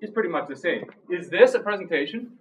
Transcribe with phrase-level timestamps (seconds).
[0.00, 0.84] is pretty much the same.
[1.10, 2.32] Is this a presentation?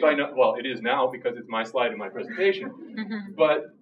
[0.00, 2.70] By no, well, it is now because it's my slide in my presentation.
[2.70, 3.32] Mm-hmm.
[3.36, 3.74] But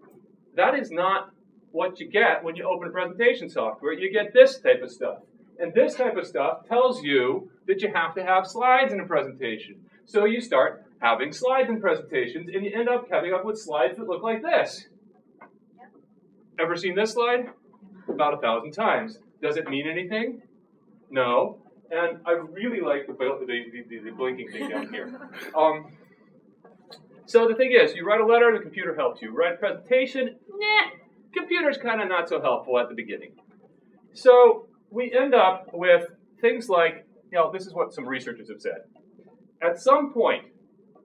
[0.55, 1.31] that is not
[1.73, 3.93] what you get when you open a presentation software.
[3.93, 5.19] You get this type of stuff.
[5.59, 9.07] And this type of stuff tells you that you have to have slides in a
[9.07, 9.77] presentation.
[10.05, 13.99] So you start having slides in presentations, and you end up coming up with slides
[13.99, 14.87] that look like this.
[16.59, 17.51] Ever seen this slide?
[18.09, 19.19] About a thousand times.
[19.43, 20.43] Does it mean anything?
[21.15, 21.59] No.
[21.93, 25.31] And I really like the, the, the, the blinking thing down here.
[25.57, 25.93] Um,
[27.27, 29.31] so the thing is, you write a letter, the computer helps you.
[29.31, 30.91] Write a presentation, nah,
[31.33, 33.33] computer's kind of not so helpful at the beginning.
[34.13, 36.09] So we end up with
[36.41, 38.83] things like, you know, this is what some researchers have said.
[39.63, 40.45] At some point,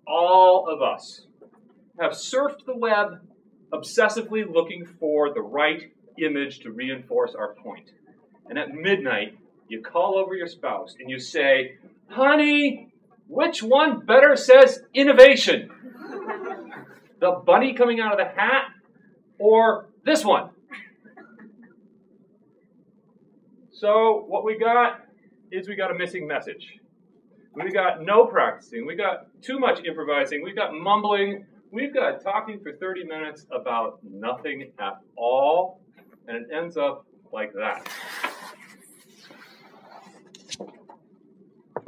[0.07, 1.27] all of us
[2.01, 3.21] have surfed the web
[3.71, 7.91] obsessively looking for the right image to reinforce our point.
[8.49, 9.37] And at midnight,
[9.69, 11.77] you call over your spouse and you say,
[12.07, 12.91] honey,
[13.27, 15.69] which one better says innovation?
[17.19, 18.63] the bunny coming out of the hat
[19.37, 20.49] or this one?
[23.71, 25.05] So, what we got
[25.51, 26.79] is we got a missing message.
[27.53, 28.85] We got no practicing.
[28.85, 30.43] We got too much improvising.
[30.43, 31.45] We've got mumbling.
[31.71, 35.79] We've got talking for 30 minutes about nothing at all.
[36.27, 37.87] And it ends up like that.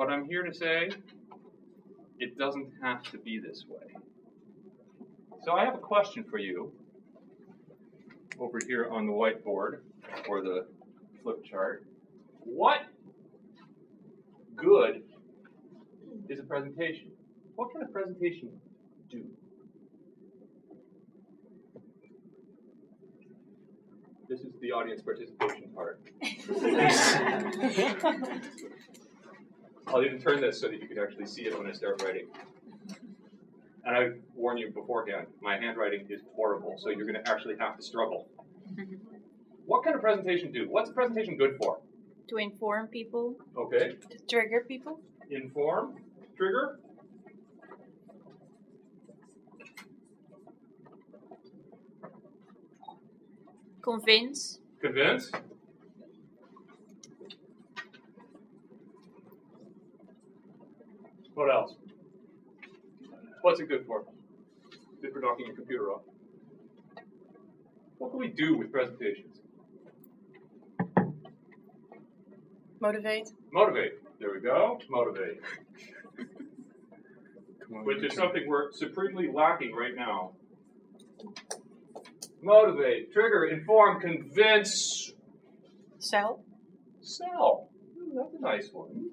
[0.02, 0.89] But I'm here to say
[2.17, 3.85] it doesn't have to be this way.
[5.43, 6.73] So I have a question for you
[8.39, 9.81] over here on the whiteboard
[10.27, 10.66] or the
[11.21, 11.85] flip chart.
[12.39, 12.80] What
[14.55, 15.03] good
[16.30, 17.11] is a presentation?
[17.53, 18.49] What can a presentation
[19.08, 19.23] do?
[24.27, 26.02] This is the audience participation part.
[29.94, 32.28] I'll even turn this so that you can actually see it when I start writing.
[33.84, 37.77] And I warn you beforehand, my handwriting is horrible, so you're going to actually have
[37.77, 38.27] to struggle.
[39.67, 40.67] What can a presentation do?
[40.67, 41.80] What's a presentation good for?
[42.30, 44.99] To inform people, Okay, to trigger people.
[45.30, 45.95] inform,
[46.36, 46.80] trigger.
[53.82, 55.32] Convince, Convince.
[61.33, 61.75] What else?
[63.42, 64.03] What's it good for?
[65.02, 66.02] Good for knocking your computer off.
[67.97, 69.37] What can we do with presentations?
[72.81, 73.30] motivate.
[73.53, 73.93] Motivate.
[74.20, 74.80] There we go.
[74.89, 75.39] Motivate.
[77.70, 80.31] Which is something we're supremely lacking right now.
[82.41, 85.14] Motivate, trigger, inform, convince,
[85.99, 86.43] Sell.
[87.02, 87.70] sell.
[87.97, 89.11] Ooh, that's a nice one.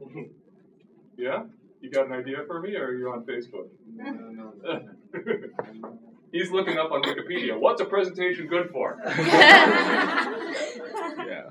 [1.16, 1.44] yeah?
[1.80, 3.68] You got an idea for me, or are you on Facebook?
[3.94, 4.88] No, no, no.
[6.32, 7.58] He's looking up on Wikipedia.
[7.58, 8.98] What's a presentation good for?
[11.26, 11.50] Yeah.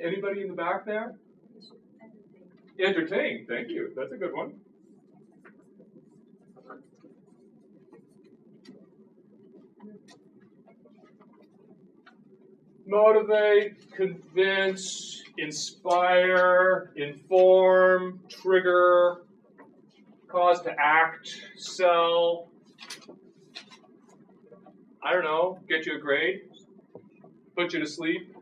[0.00, 1.14] Anybody in the back there?
[2.78, 3.46] Entertain.
[3.48, 3.92] Thank you.
[3.96, 4.54] That's a good one.
[12.88, 19.22] Motivate, convince, inspire, inform, trigger,
[20.28, 22.48] cause to act, sell.
[25.02, 26.42] I don't know, get you a grade,
[27.56, 28.36] put you to sleep.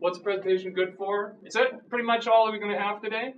[0.00, 1.36] What's a presentation good for?
[1.44, 3.34] Is that pretty much all we're going to have today?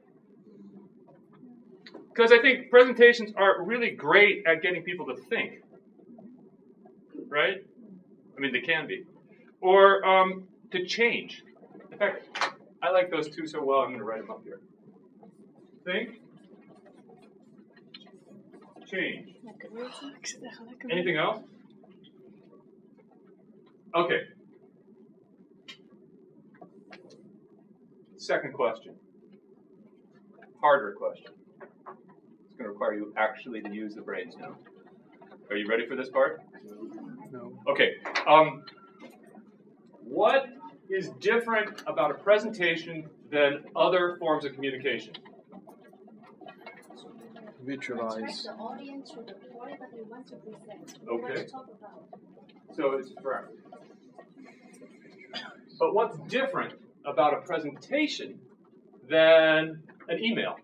[2.08, 5.60] Because I think presentations are really great at getting people to think.
[7.28, 7.62] Right?
[8.36, 9.04] I mean, they can be.
[9.60, 11.42] Or um, to change.
[11.90, 12.26] In fact,
[12.82, 14.60] I like those two so well, I'm going to write them up here.
[15.84, 16.20] Think,
[18.86, 19.34] change.
[20.90, 21.42] Anything else?
[23.94, 24.20] Okay.
[28.16, 28.94] Second question.
[30.60, 31.32] Harder question.
[32.46, 34.56] It's going to require you actually to use the brains now.
[35.50, 36.42] Are you ready for this part?
[37.30, 37.58] No.
[37.68, 37.92] Okay.
[38.26, 38.64] Um,
[40.08, 40.46] what
[40.88, 45.12] is different about a presentation than other forms of communication?
[47.64, 48.14] Visualize.
[48.14, 50.98] Attract the audience to the point that we want to present.
[51.02, 51.42] We want Okay.
[51.44, 52.76] to talk about.
[52.76, 53.50] So it's correct.
[55.78, 56.74] But what's different
[57.04, 58.38] about a presentation
[59.08, 60.56] than an email?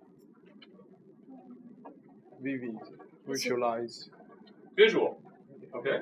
[2.41, 2.77] Vivid.
[3.27, 4.09] Visualize.
[4.77, 5.21] Visual.
[5.75, 5.99] Okay.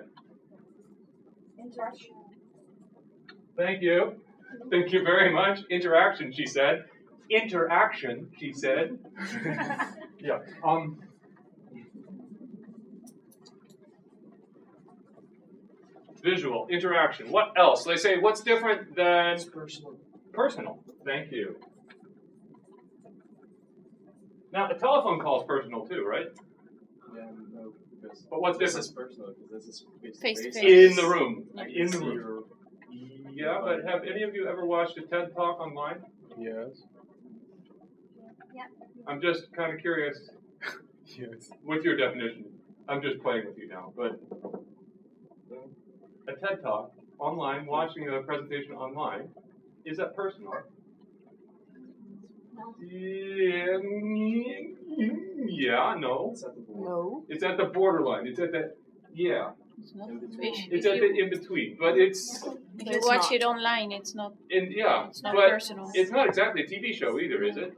[1.59, 2.20] Interaction.
[3.61, 4.15] Thank you.
[4.71, 5.59] Thank you very much.
[5.71, 6.85] Interaction, she said.
[7.29, 8.99] Interaction, she said.
[10.19, 10.39] yeah.
[10.65, 10.99] Um.
[16.23, 17.31] Visual interaction.
[17.31, 17.85] What else?
[17.85, 19.97] They say what's different than personal.
[20.33, 20.83] personal.
[21.05, 21.57] Thank you.
[24.53, 26.27] Now a telephone call is personal too, right?
[27.15, 27.23] Yeah,
[27.55, 27.73] no,
[28.31, 28.87] But what's this different?
[28.87, 30.61] is personal because this is face to Face to face.
[30.63, 30.91] face.
[30.91, 31.45] In the room.
[31.59, 32.45] I In the see room.
[33.41, 36.03] Your- Yeah, but have any of you ever watched a TED Talk online?
[36.39, 36.83] Yes.
[38.55, 38.63] Yeah.
[39.07, 40.31] I'm just kind of curious
[41.07, 41.51] Yes.
[41.65, 42.45] with your definition.
[42.89, 44.21] I'm just playing with you now, but
[46.29, 49.29] a TED Talk online, watching a presentation online,
[49.85, 50.53] is that personal?
[52.55, 52.75] No.
[52.81, 56.31] Yeah, mm-hmm, yeah, no.
[56.33, 56.89] It's at the board.
[56.89, 57.25] No.
[57.29, 58.27] It's at the borderline.
[58.27, 58.75] It's at the
[59.15, 59.51] yeah.
[59.83, 60.09] It's not.
[60.11, 60.55] In between.
[60.73, 62.43] It's if at you, the in between, but it's
[62.79, 63.33] if you It's watch not.
[63.33, 64.35] it online, it's not.
[64.51, 65.09] in yeah.
[65.09, 65.91] It's not but personal.
[65.95, 67.73] it's not exactly a TV show either, is it?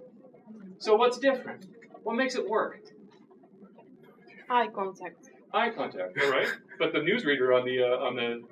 [0.78, 1.66] So what's different?
[2.02, 2.80] What makes it work?
[4.50, 5.30] Eye contact.
[5.54, 6.48] Eye contact, all right.
[6.78, 8.42] But the newsreader on the uh, on the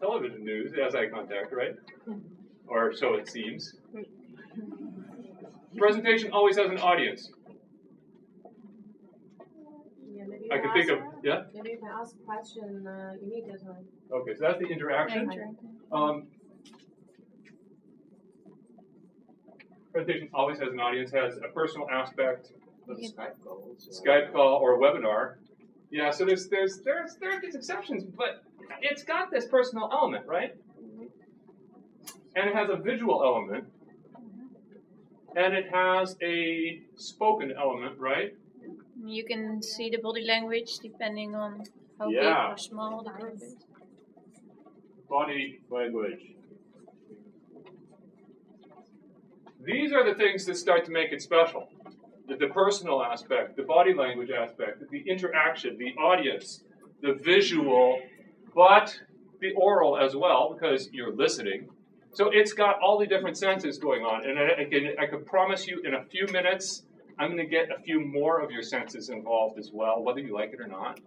[0.00, 1.74] television news has eye contact, right?
[2.66, 3.74] Or so it seems.
[5.76, 7.30] Presentation always has an audience.
[10.12, 11.42] Yeah, maybe you I can think of yeah.
[11.54, 13.56] Maybe you can ask a question uh, immediately.
[14.12, 15.30] Okay, so that's the interaction.
[15.92, 16.26] Um,
[19.92, 22.52] presentation always has an audience, has a personal aspect,
[22.86, 23.08] But Yeah.
[23.10, 23.88] Skype calls.
[23.88, 25.36] or- Skype call or webinar.
[25.90, 28.42] Yeah, so there's there's there's there are these exceptions, but
[28.80, 30.54] it's got this personal element, right?
[32.36, 33.64] And it has a visual element,
[35.36, 38.34] and it has a spoken element, right?
[39.04, 41.64] You can see the body language depending on
[41.98, 42.48] how Yeah.
[42.48, 43.56] big or small the group is.
[45.08, 46.34] Body language.
[49.62, 51.68] These are the things that start to make it special.
[52.28, 56.62] The, the personal aspect, the body language aspect, the interaction, the audience,
[57.02, 58.00] the visual,
[58.54, 58.98] but
[59.40, 61.68] the oral as well, because you're listening.
[62.12, 64.26] So it's got all the different senses going on.
[64.28, 66.82] And I, I, can, I can promise you in a few minutes,
[67.20, 70.34] I'm going to get a few more of your senses involved as well, whether you
[70.34, 70.98] like it or not.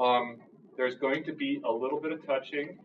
[0.00, 0.38] Um,
[0.74, 2.78] there's going to be a little bit of touching,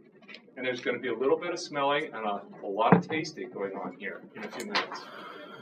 [0.58, 3.08] and there's going to be a little bit of smelling and a, a lot of
[3.08, 5.00] tasting going on here in a few minutes.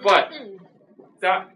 [0.02, 0.34] But
[1.22, 1.52] that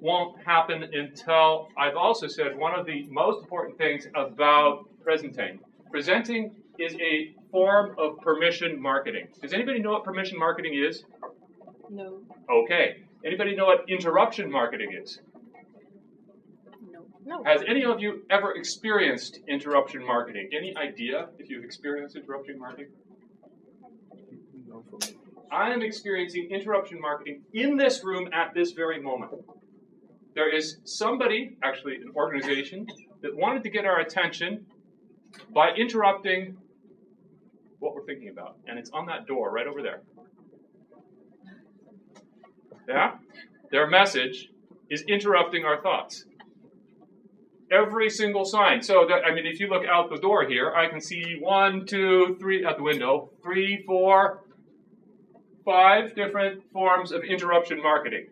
[0.00, 5.60] won't happen until I've also said one of the most important things about presenting.
[5.90, 9.28] Presenting is a form of permission marketing.
[9.42, 11.04] Does anybody know what permission marketing is?
[11.90, 12.20] No.
[12.50, 13.02] Okay.
[13.26, 15.18] Anybody know what interruption marketing is?
[17.24, 17.42] No.
[17.44, 20.50] Has any of you ever experienced interruption marketing?
[20.56, 22.86] Any idea if you've experienced interruption marketing?
[24.68, 24.84] No.
[25.50, 29.32] I am experiencing interruption marketing in this room at this very moment.
[30.36, 32.86] There is somebody, actually an organization,
[33.22, 34.66] that wanted to get our attention
[35.52, 36.58] by interrupting
[37.80, 38.56] what we're thinking about.
[38.68, 40.02] And it's on that door right over there.
[42.88, 43.16] Yeah?
[43.70, 44.50] Their message
[44.90, 46.24] is interrupting our thoughts.
[47.70, 48.82] Every single sign.
[48.82, 51.84] So that I mean, if you look out the door here, I can see one,
[51.84, 54.44] two, three out the window, three, four,
[55.64, 58.28] five different forms of interruption marketing.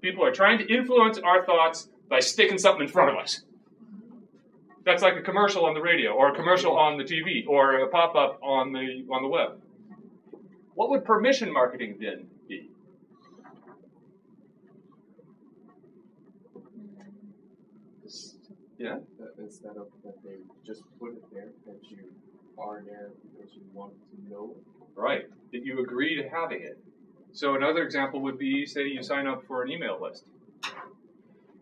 [0.00, 3.42] People are trying to influence our thoughts by sticking something in front of us.
[4.84, 7.88] That's like a commercial on the radio, or a commercial on the TV, or a
[7.88, 9.60] pop-up on the on the web.
[10.74, 12.70] What would permission marketing then be?
[18.80, 18.96] Yeah.
[19.18, 21.98] That instead of that they just put it there, that you
[22.58, 24.56] are there because you want to know.
[24.94, 25.26] Right.
[25.52, 26.78] That you agree to having it.
[27.32, 30.24] So another example would be, say, you sign up for an email list,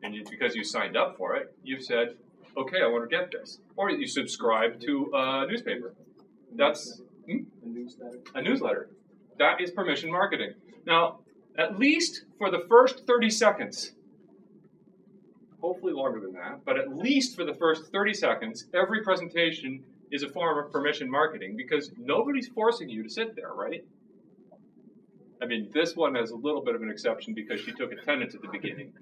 [0.05, 2.17] and you, because you signed up for it, you've said,
[2.57, 5.95] "Okay, I want to get this," or you subscribe to a newspaper.
[6.55, 7.39] That's hmm?
[7.65, 8.19] The newsletter.
[8.37, 8.91] a newsletter.
[9.39, 10.55] That is permission marketing.
[10.87, 11.19] Now,
[11.59, 13.93] at least for the first 30 seconds,
[15.61, 20.23] hopefully longer than that, but at least for the first 30 seconds, every presentation is
[20.23, 23.85] a form of permission marketing because nobody's forcing you to sit there, right?
[25.43, 28.35] I mean, this one has a little bit of an exception because she took attendance
[28.35, 28.93] at the beginning.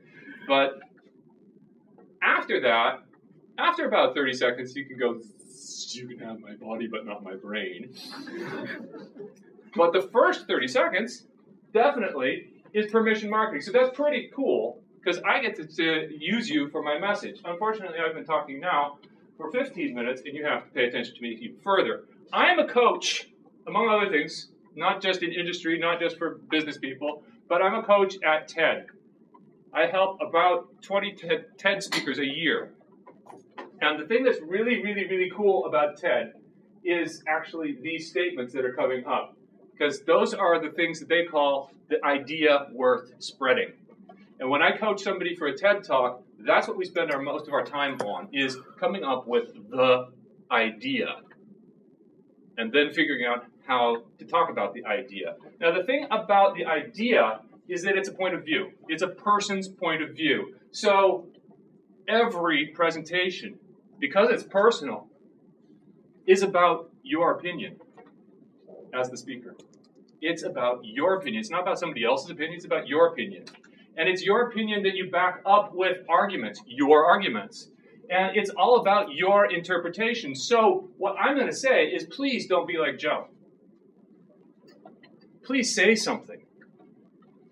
[0.46, 0.80] But
[2.22, 3.02] after that,
[3.58, 5.20] after about 30 seconds, you can go,
[5.90, 7.94] you can have my body, but not my brain.
[9.74, 11.26] but the first 30 seconds,
[11.72, 13.62] definitely, is permission marketing.
[13.62, 17.40] So that's pretty cool because I get to, to use you for my message.
[17.44, 18.98] Unfortunately, I've been talking now,
[19.36, 22.06] for 15 minutes, and you have to pay attention to me even further.
[22.32, 23.28] I am a coach,
[23.68, 27.84] among other things, not just in industry, not just for business people, but I'm a
[27.84, 28.86] coach at TED.
[29.72, 31.16] I help about 20
[31.56, 32.72] TED speakers a year.
[33.80, 36.32] And the thing that's really, really, really cool about TED
[36.84, 39.36] is actually these statements that are coming up.
[39.72, 43.72] Because those are the things that they call the idea worth spreading.
[44.38, 47.48] And when I coach somebody for a TED talk, that's what we spend our most
[47.48, 50.08] of our time on is coming up with the
[50.50, 51.16] idea
[52.58, 55.34] and then figuring out how to talk about the idea.
[55.60, 58.70] Now the thing about the idea is that it's a point of view.
[58.88, 60.54] It's a person's point of view.
[60.70, 61.26] So
[62.08, 63.58] every presentation,
[63.98, 65.08] because it's personal,
[66.26, 67.76] is about your opinion
[68.94, 69.56] as the speaker.
[70.20, 71.40] It's about your opinion.
[71.40, 73.44] It's not about somebody else's opinion, it's about your opinion.
[73.96, 77.68] And it's your opinion that you back up with arguments, your arguments.
[78.10, 80.34] And it's all about your interpretation.
[80.34, 83.28] So, what I'm going to say is please don't be like Joe.
[85.42, 86.42] Please say something.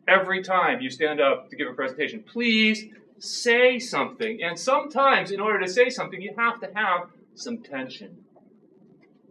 [0.06, 2.86] Every time you stand up to give a presentation, please
[3.18, 4.42] say something.
[4.42, 8.18] And sometimes, in order to say something, you have to have some tension.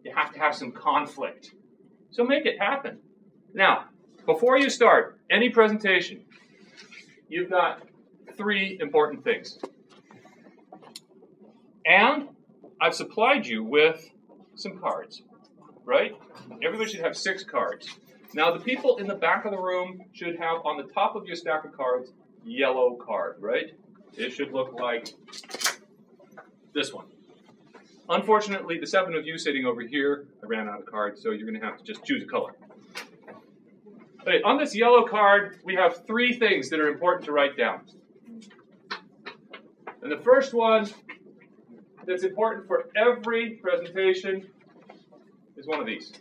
[0.03, 1.51] You have to have some conflict.
[2.11, 2.99] So make it happen.
[3.53, 3.85] Now,
[4.25, 6.21] before you start any presentation,
[7.33, 7.81] you've got
[8.37, 9.57] three important things.
[11.85, 12.29] And
[12.79, 14.09] I've supplied you with
[14.55, 15.23] some cards,
[15.83, 16.15] right?
[16.63, 17.89] Everybody should have six cards.
[18.35, 21.25] Now, the people in the back of the room should have on the top of
[21.25, 22.11] your stack of cards,
[22.45, 23.75] yellow card, right?
[24.15, 25.09] It should look like
[26.73, 27.05] this one.
[28.09, 31.47] Unfortunately, the seven of you sitting over here, I ran out of cards, so you're
[31.47, 32.53] going to have to just choose a color.
[34.25, 37.81] Okay, on this yellow card, we have three things that are important to write down.
[40.01, 40.89] And the first one
[42.07, 44.47] that's important for every presentation
[45.57, 46.13] is one of these.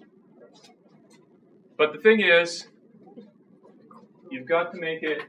[1.78, 2.66] But the thing is,
[4.32, 5.23] you've got to make it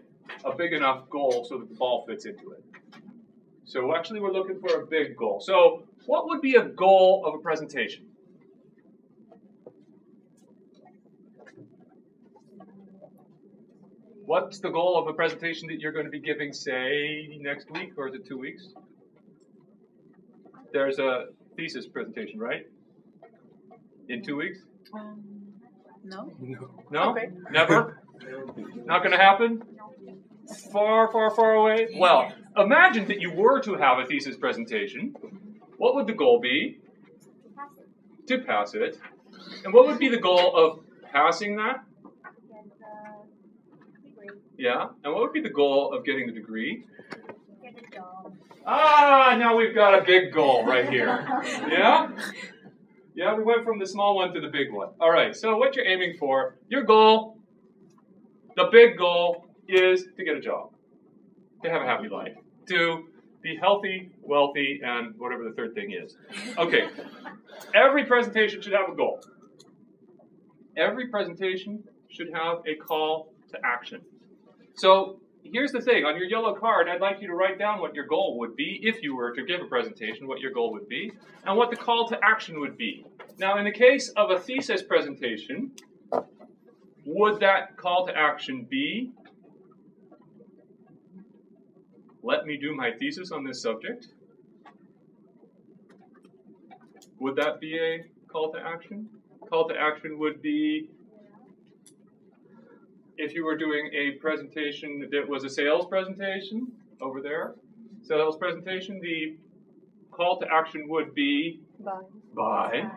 [0.43, 2.63] a big enough goal so that the ball fits into it.
[3.65, 5.39] So actually, we're looking for a big goal.
[5.41, 8.07] So, what would be a goal of a presentation?
[14.33, 17.91] What's the goal of a presentation that you're going to be giving, say, next week,
[17.97, 18.67] or is it two weeks?
[20.71, 21.25] There's a
[21.55, 22.65] thesis presentation, right?
[24.09, 24.57] In two weeks?
[24.91, 25.21] Um,
[26.03, 26.33] no.
[26.89, 27.11] No?
[27.11, 27.27] Okay.
[27.51, 28.01] Never?
[28.85, 29.61] Not going to happen?
[30.71, 31.89] Far, far, far away?
[31.95, 35.15] Well, imagine that you were to have a thesis presentation.
[35.77, 36.79] What would the goal be?
[38.25, 38.99] To pass it.
[39.63, 40.79] And what would be the goal of
[41.11, 41.83] passing that?
[44.57, 44.87] Get the degree, Yeah.
[45.03, 46.85] And what would be the goal of getting the degree?
[47.61, 48.35] get a job.
[48.65, 51.27] Ah, now we've got a big goal right here.
[51.69, 52.09] Yeah?
[53.15, 54.89] Yeah, we went from the small one to the big one.
[54.99, 57.37] All right, so what you're aiming for, your goal,
[58.55, 60.71] the big goal, is to get a job,
[61.63, 62.33] to have a happy life,
[62.69, 63.07] to
[63.41, 66.15] be healthy, wealthy, and whatever the third thing is.
[66.57, 66.87] Okay,
[67.75, 69.21] every presentation should have a goal.
[70.75, 74.01] Every presentation should have a call to action.
[74.75, 77.93] So here's the thing on your yellow card, I'd like you to write down what
[77.93, 80.87] your goal would be if you were to give a presentation, what your goal would
[80.87, 81.11] be,
[81.45, 83.05] and what the call to action would be.
[83.37, 85.71] Now, in the case of a thesis presentation,
[87.05, 89.11] would that call to action be
[92.23, 94.07] let me do my thesis on this subject?
[97.19, 99.09] Would that be a call to action?
[99.49, 100.89] Call to action would be
[103.17, 107.55] if you were doing a presentation that was a sales presentation over there,
[108.01, 109.35] sales presentation, the
[110.11, 112.01] call to action would be buy.
[112.33, 112.89] buy.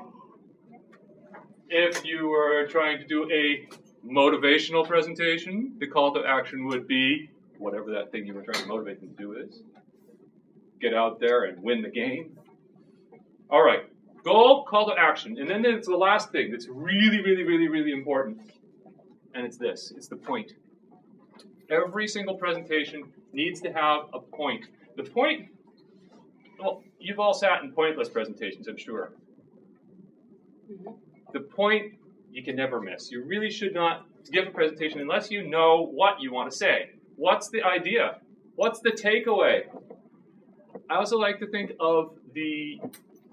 [1.69, 3.69] If you were trying to do a
[4.07, 8.69] motivational presentation, the call to action would be whatever that thing you were trying to
[8.69, 9.61] motivate them to do is.
[10.81, 12.39] Get out there and win the game.
[13.51, 13.85] All right,
[14.25, 15.39] goal, call to action.
[15.39, 18.41] And then it's the last thing that's really, really, really, really important.
[19.37, 20.55] And it's this it's the point.
[21.71, 24.67] Every single presentation needs to have a point.
[24.97, 25.49] The point,
[26.59, 29.13] well, you've all sat in pointless presentations, I'm sure.
[30.73, 30.93] Mm-hmm.
[31.33, 31.95] The point
[32.33, 33.11] you can never miss.
[33.11, 36.91] You really should not give a presentation unless you know what you want to say.
[37.17, 38.19] What's the idea?
[38.55, 39.65] What's the takeaway?
[40.89, 42.81] I also like to think of the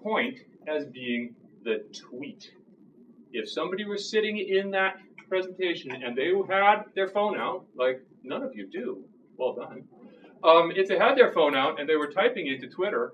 [0.01, 2.51] point as being the tweet.
[3.31, 4.98] If somebody was sitting in that
[5.33, 7.97] presentation and they had their phone out, like
[8.31, 8.87] none of you do,
[9.39, 9.79] well done.
[10.49, 13.05] Um, if they had their phone out and they were typing into Twitter,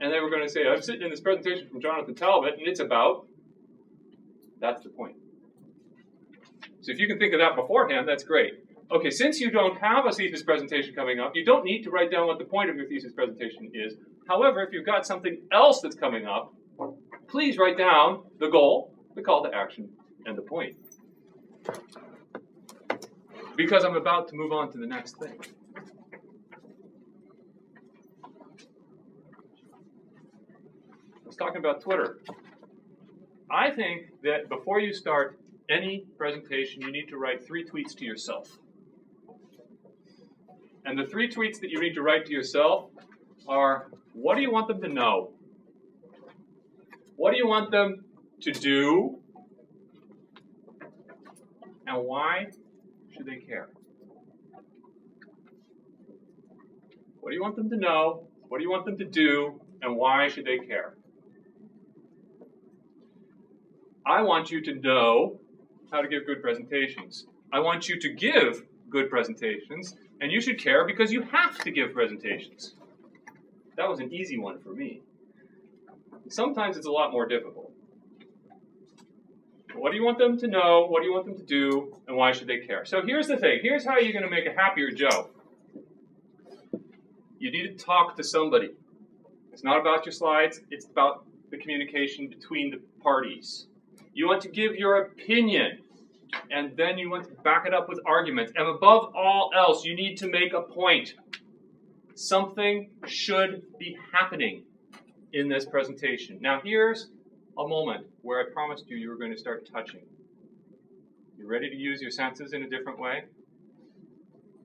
[0.00, 2.68] And they were going to say, I'm sitting in this presentation from Jonathan Talbot, and
[2.68, 3.26] it's about.
[4.60, 5.16] That's the point.
[6.82, 8.54] So if you can think of that beforehand, that's great.
[8.90, 12.10] Okay, since you don't have a thesis presentation coming up, you don't need to write
[12.10, 13.94] down what the point of your thesis presentation is.
[14.28, 16.54] However, if you've got something else that's coming up,
[17.28, 19.88] please write down the goal, the call to action,
[20.26, 20.76] and the point.
[23.56, 25.38] Because I'm about to move on to the next thing.
[31.24, 32.18] I was talking about Twitter.
[33.50, 35.38] I think that before you start
[35.70, 38.58] any presentation, you need to write three tweets to yourself.
[40.84, 42.90] And the three tweets that you need to write to yourself
[43.48, 45.32] are what do you want them to know?
[47.16, 48.04] What do you want them
[48.42, 49.18] to do?
[51.86, 52.46] And why
[53.14, 53.68] should they care?
[57.20, 58.28] What do you want them to know?
[58.48, 59.60] What do you want them to do?
[59.82, 60.94] And why should they care?
[64.06, 65.40] I want you to know
[65.90, 67.26] how to give good presentations.
[67.52, 71.70] I want you to give good presentations, and you should care because you have to
[71.70, 72.74] give presentations.
[73.76, 75.02] That was an easy one for me.
[76.28, 77.65] Sometimes it's a lot more difficult.
[79.78, 80.86] What do you want them to know?
[80.88, 81.94] What do you want them to do?
[82.08, 82.84] And why should they care?
[82.84, 85.30] So here's the thing here's how you're going to make a happier Joe.
[87.38, 88.70] You need to talk to somebody.
[89.52, 93.66] It's not about your slides, it's about the communication between the parties.
[94.12, 95.78] You want to give your opinion,
[96.50, 98.52] and then you want to back it up with arguments.
[98.56, 101.14] And above all else, you need to make a point.
[102.14, 104.64] Something should be happening
[105.32, 106.38] in this presentation.
[106.40, 107.08] Now, here's
[107.58, 110.02] a moment where I promised you you were going to start touching.
[111.38, 113.24] You ready to use your senses in a different way?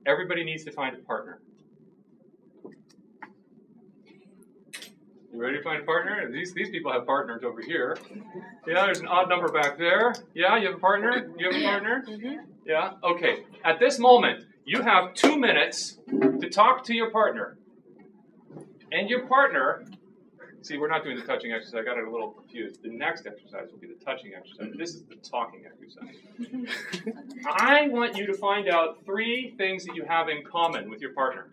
[0.06, 1.40] Everybody needs to find a partner.
[5.32, 6.30] You ready to find a partner?
[6.30, 7.98] These, these people have partners over here.
[8.68, 10.14] Yeah, there's an odd number back there.
[10.34, 11.32] Yeah, you have a partner?
[11.38, 12.04] You have a partner?
[12.08, 12.36] Mm-hmm.
[12.66, 13.46] Yeah, okay.
[13.64, 17.58] At this moment, you have two minutes to talk to your partner.
[18.92, 19.86] And your partner,
[20.62, 21.82] see, we're not doing the touching exercise.
[21.82, 22.82] I got it a little confused.
[22.84, 24.74] The next exercise will be the touching exercise.
[24.78, 26.16] This is the talking exercise.
[27.48, 31.14] I want you to find out three things that you have in common with your
[31.14, 31.48] partner.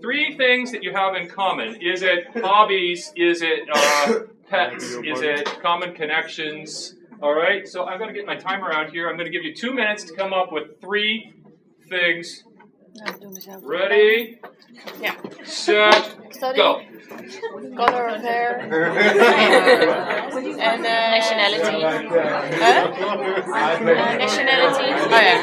[0.00, 1.80] Three things that you have in common.
[1.80, 3.12] Is it hobbies?
[3.16, 4.84] Is it uh, pets?
[4.84, 6.94] Is it common connections?
[7.22, 9.08] All right, so I'm going to get my timer out here.
[9.08, 11.32] I'm going to give you two minutes to come up with three
[11.88, 12.44] things.
[12.96, 13.60] Nou, dat doen we zelf.
[13.66, 14.36] Ready,
[15.00, 15.12] Ja.
[15.42, 16.80] set, Study, go.
[17.74, 18.58] color of hair,
[20.58, 21.76] en eh, Nationality.
[21.76, 22.84] Huh?
[24.18, 24.82] Nationality.
[25.04, 25.34] Oh ja.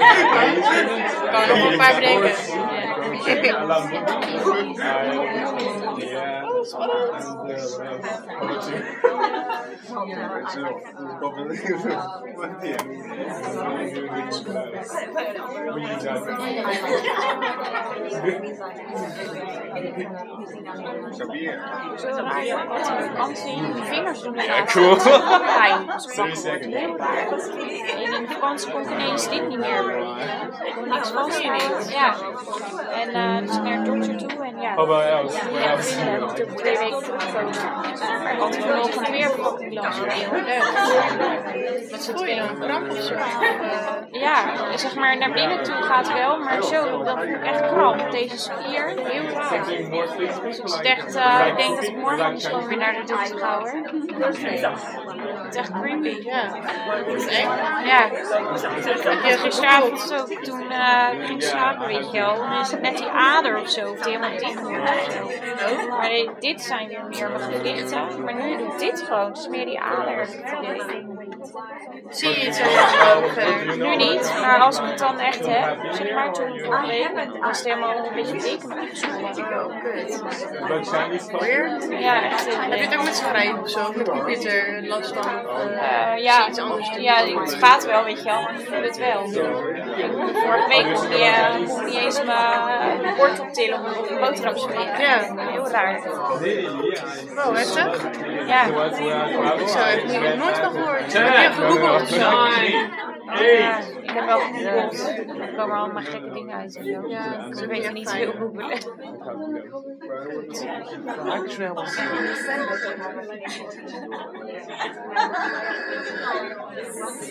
[1.24, 2.32] Ik kan nog een paar bedenken.
[6.64, 8.24] Oh, spannend.
[22.00, 23.56] Zo raar, je hebt vakantie.
[23.56, 24.96] Je vingers doen me Ja, echt cool.
[24.96, 25.86] pijn.
[25.88, 27.28] Dat is wel heel raar.
[27.98, 29.98] En in de vakantie kon ik ineens dit niet meer.
[30.66, 31.90] Ik kon niks vasthouden.
[31.90, 32.16] Ja.
[33.02, 34.76] En eh, dus ik naar de dokter toe en ja.
[34.76, 35.22] Oh, wel, ja.
[36.56, 37.56] Twee weken teruggekomen.
[38.24, 40.00] Maar ik had toen nog een weerbevatting last.
[41.92, 43.16] Met z'n tweeën een kramp of zo.
[44.12, 44.38] Ja,
[44.78, 48.12] zeg maar naar binnen toe gaat wel, maar zo, dan voel ik echt kramp.
[48.12, 49.66] Deze spier, heel raar.
[50.44, 53.04] Dus ik zit echt, eh, ik denk dat ik morgen anders gewoon weer naar de
[53.06, 53.72] dokter ga hoor.
[55.44, 56.22] Het is echt creepy.
[56.24, 56.48] Ja,
[57.06, 57.26] dat is.
[57.86, 58.10] Ja,
[59.38, 60.72] gisteravond ook, toen
[61.20, 64.00] ik ging slapen, weet je wel, dan is het net die ader of zo, of
[64.00, 65.88] die helemaal dicht wordt zo.
[65.90, 66.10] Maar
[66.44, 69.80] dit zijn weer meer mijn gewrichten, maar nu doet dit gewoon, het is meer die
[69.80, 70.28] ader.
[71.48, 72.18] Ik het.
[72.18, 73.78] Zie je iets aan je ogen?
[73.78, 77.10] Nu niet, maar als ik het dan echt heb, zeg maar toen vorige week,
[77.50, 78.64] is het helemaal een beetje dik.
[78.64, 79.44] Oh, die
[81.24, 81.40] van?
[81.40, 81.88] Weird.
[81.90, 83.94] Ja, echt heel Heb je het ook met schrijven of zo?
[83.96, 85.48] Met computer last van?
[85.48, 87.02] Eh, Uh, ja, iets anders doen?
[87.02, 89.28] ja, het gaat wel, weet je wel, maar ik voel het wel.
[90.34, 94.10] Vorige week kon ik niet, eh, kon ik niet eens mijn bord optillen om op
[94.10, 95.00] een boterham te smeren.
[95.00, 95.52] Ja.
[95.52, 96.02] Heel raar.
[97.36, 98.02] Wow, heftig.
[98.48, 98.66] Ja.
[99.58, 101.12] Ik zou het nog nooit van gehoord.
[101.34, 102.16] Ten, Heb je gegoogeld of zo?
[102.18, 102.90] nine,
[104.02, 105.08] ik heb wel gegoogeld.
[105.40, 107.08] Er komen allemaal gekke dingen uit en.
[107.08, 108.78] Ja, Dus we weten niet heel googelen.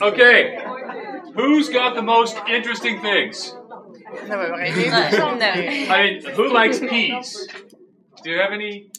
[0.00, 0.58] Okay,
[1.34, 3.52] who's got the most interesting things?
[3.52, 5.38] Nou, we hebben geen interessant.
[5.38, 5.84] Nee.
[5.84, 7.46] I mean, who likes peas?
[8.22, 8.90] Do you have any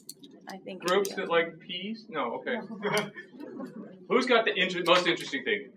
[0.54, 0.82] I think.
[0.88, 2.06] Groups that like peas?
[2.10, 2.60] No, okay.
[4.14, 5.70] Who's got the inter- most interesting thing?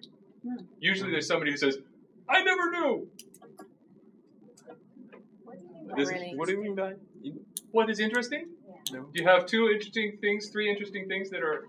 [0.79, 1.79] Usually there's somebody who says,
[2.29, 3.09] I never knew.
[5.96, 6.33] This- really.
[6.37, 6.94] What do you mean by?
[7.70, 8.49] What is interesting?
[8.92, 9.01] No.
[9.12, 11.68] Do you have two interesting things, three interesting things that are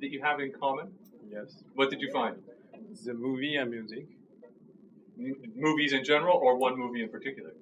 [0.00, 0.88] that you have in common?
[1.30, 1.62] Yes.
[1.74, 2.36] What did you find?
[3.04, 4.06] The movie and music
[5.18, 7.52] M- movies in general, or one movie in particular?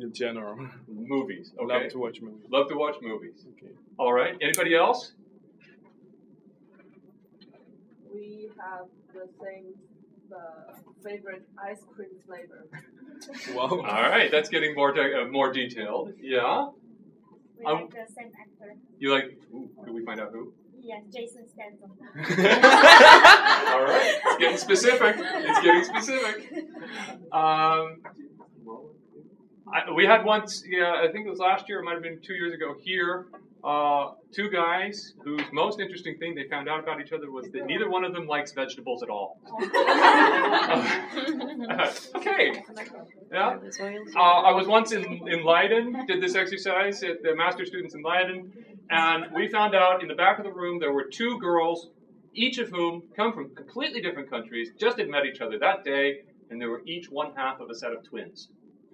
[0.00, 0.54] in general.
[0.88, 1.52] Movies.
[1.58, 1.72] Okay.
[1.82, 2.46] Love to watch movies.
[2.50, 3.46] Love to watch movies.
[3.56, 3.72] Okay.
[3.98, 4.36] All right.
[4.40, 5.12] Anybody else?
[8.16, 9.74] We have the same
[10.34, 10.72] uh,
[11.04, 12.66] favorite ice cream flavor.
[13.54, 13.68] Wow.
[13.68, 14.30] All right.
[14.30, 16.12] That's getting more te- uh, more detailed.
[16.20, 16.68] Yeah.
[17.58, 18.74] We Um, like the same actor.
[18.98, 19.38] You like?
[19.54, 20.52] Ooh, could we find out who?
[20.80, 21.90] Yes, Jason Statham.
[23.72, 24.20] All right.
[24.24, 25.16] It's getting specific.
[25.18, 26.68] It's getting specific.
[27.32, 28.02] Um,
[29.72, 32.20] I, we had once, yeah, I think it was last year, it might have been
[32.20, 33.26] two years ago here,
[33.66, 37.66] uh, two guys whose most interesting thing they found out about each other was that
[37.66, 39.40] neither one of them likes vegetables at all.
[42.14, 42.62] okay.
[43.32, 43.58] Yeah.
[44.14, 48.02] Uh, I was once in, in Leiden, did this exercise at the master students in
[48.02, 48.52] Leiden,
[48.88, 51.88] and we found out in the back of the room there were two girls,
[52.34, 56.20] each of whom come from completely different countries, just had met each other that day,
[56.50, 58.48] and they were each one half of a set of twins.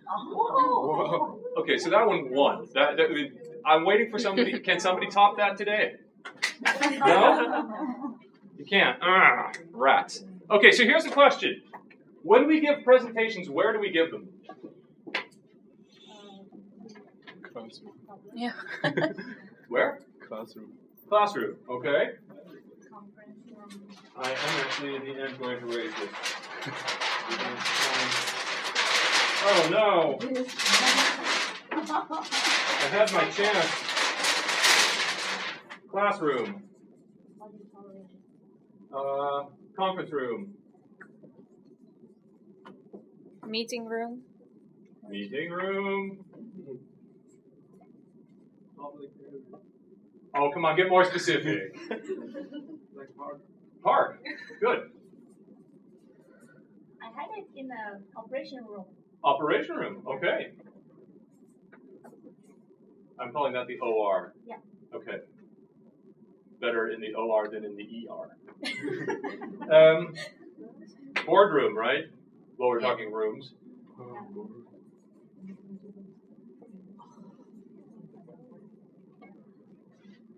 [0.09, 1.41] Whoa.
[1.59, 2.69] Okay, so that one won.
[2.75, 3.33] That, that, I mean,
[3.65, 4.59] I'm waiting for somebody.
[4.61, 5.97] Can somebody top that today?
[6.99, 8.17] No?
[8.59, 8.99] You can't.
[9.03, 10.25] Ah, rats.
[10.51, 11.63] Okay, so here's the question.
[12.23, 14.29] When we give presentations, where do we give them?
[17.53, 17.93] Classroom.
[18.35, 18.53] Yeah.
[19.69, 20.01] Where?
[20.27, 20.73] Classroom.
[21.09, 21.57] Classroom.
[21.69, 22.11] Okay.
[22.91, 23.83] Conference room.
[24.17, 26.11] I am actually in the end going to raise this.
[29.45, 30.19] Oh no!
[32.83, 33.71] I had my chance.
[35.89, 36.65] Classroom.
[38.93, 39.45] Uh,
[39.79, 40.55] conference room.
[43.47, 44.23] Meeting room.
[45.09, 46.25] Meeting room.
[50.35, 51.77] Oh, come on, get more specific.
[53.19, 53.41] Park.
[53.85, 54.25] Park.
[54.61, 54.91] Good.
[57.03, 58.87] I had it in the operation room.
[59.23, 60.03] Operation room.
[60.07, 60.53] Okay.
[63.19, 64.33] I'm calling that the OR.
[64.47, 64.57] Yeah.
[64.95, 65.19] Okay.
[66.61, 69.73] Better in the OR than in the ER.
[69.73, 70.13] um,
[71.25, 72.03] boardroom, right?
[72.59, 72.89] Lower Yeah.
[72.89, 73.53] talking rooms.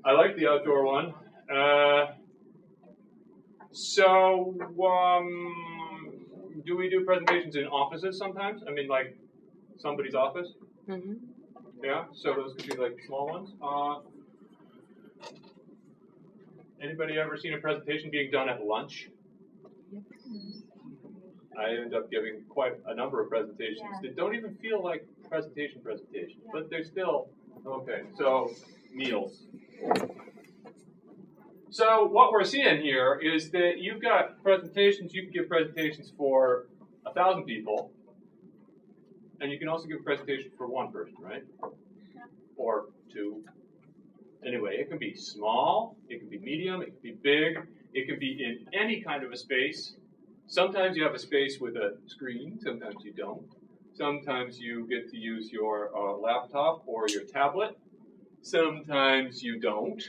[0.05, 1.13] I like the outdoor one.
[1.51, 2.05] Uh,
[3.73, 6.13] so, um,
[6.65, 8.63] do we do presentations in offices sometimes?
[8.69, 9.15] I mean, like
[9.79, 10.49] somebody's office?
[10.87, 11.15] hmm
[11.85, 13.51] Yeah, so those could be like small ones.
[13.63, 14.01] Uh,
[16.83, 19.11] anybody ever seen a presentation being done at lunch?
[21.59, 24.01] I end up giving quite a number of presentations Yeah.
[24.03, 27.29] that don't even feel like presentation presentations, but they're still
[27.67, 28.05] okay.
[28.17, 28.51] So
[28.91, 29.45] meals.
[31.71, 35.15] So what we're seeing here is that you've got presentations.
[35.15, 36.67] You can give presentations for
[37.05, 37.93] a thousand people,
[39.45, 41.45] and you can also give a presentation for one person, right?
[42.57, 43.45] Or two.
[44.45, 47.59] Anyway, it can be small, it can be medium, it can be big,
[47.93, 49.97] it can be in any kind of a space.
[50.47, 53.45] Sometimes you have a space with a screen, sometimes you don't.
[53.93, 57.79] Sometimes you get to use your uh, laptop or your tablet.
[58.41, 60.03] Sometimes you don't.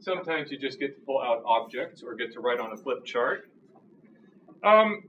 [0.00, 3.04] Sometimes you just get to pull out objects or get to write on a flip
[3.04, 3.50] chart.
[4.62, 5.02] Um,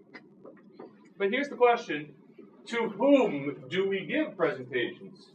[1.17, 2.13] but here's the question
[2.67, 5.27] To whom do we give presentations?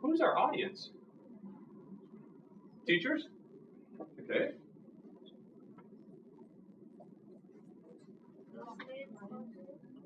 [0.00, 0.90] Who's our audience?
[2.86, 3.28] Teachers?
[4.22, 4.52] Okay.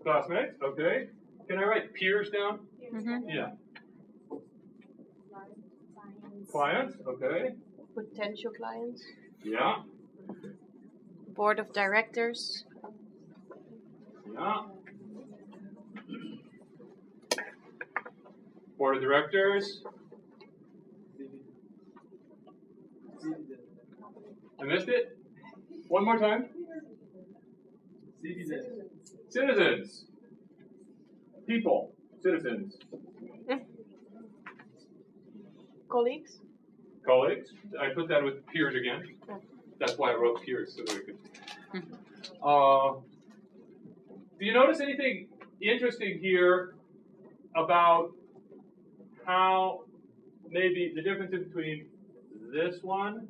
[0.03, 0.57] Classmates?
[0.63, 1.09] Okay.
[1.49, 2.61] Can I write peers down?
[2.91, 3.51] hmm Yeah.
[6.51, 6.97] Clients?
[7.07, 7.55] Okay.
[7.95, 9.03] Potential clients.
[9.45, 9.77] Yeah.
[11.35, 12.65] Board of directors.
[14.33, 14.63] Yeah.
[18.79, 19.83] Board of directors.
[24.61, 25.17] I missed it.
[25.89, 26.49] One more time.
[29.29, 30.05] Citizens.
[31.47, 31.93] People.
[32.23, 32.77] Citizens.
[35.89, 36.41] Colleagues.
[37.07, 37.51] Colleagues.
[37.81, 39.03] I put that with peers again.
[39.79, 41.13] That's why I wrote peers so that we
[41.81, 41.99] could.
[42.43, 42.95] Uh,
[44.39, 45.29] do you notice anything
[45.61, 46.75] interesting here
[47.55, 48.13] about
[49.27, 49.85] how
[50.51, 51.87] maybe the difference between
[52.53, 53.27] this one,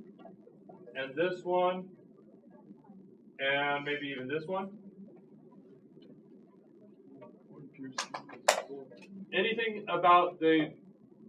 [0.96, 1.84] and this one,
[3.38, 4.70] and maybe even this one.
[9.32, 10.72] Anything about the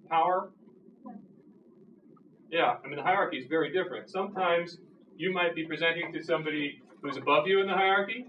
[0.09, 0.51] power?
[2.49, 4.09] Yeah, I mean, the hierarchy is very different.
[4.09, 4.77] Sometimes
[5.17, 8.25] you might be presenting to somebody who's above you in the hierarchy,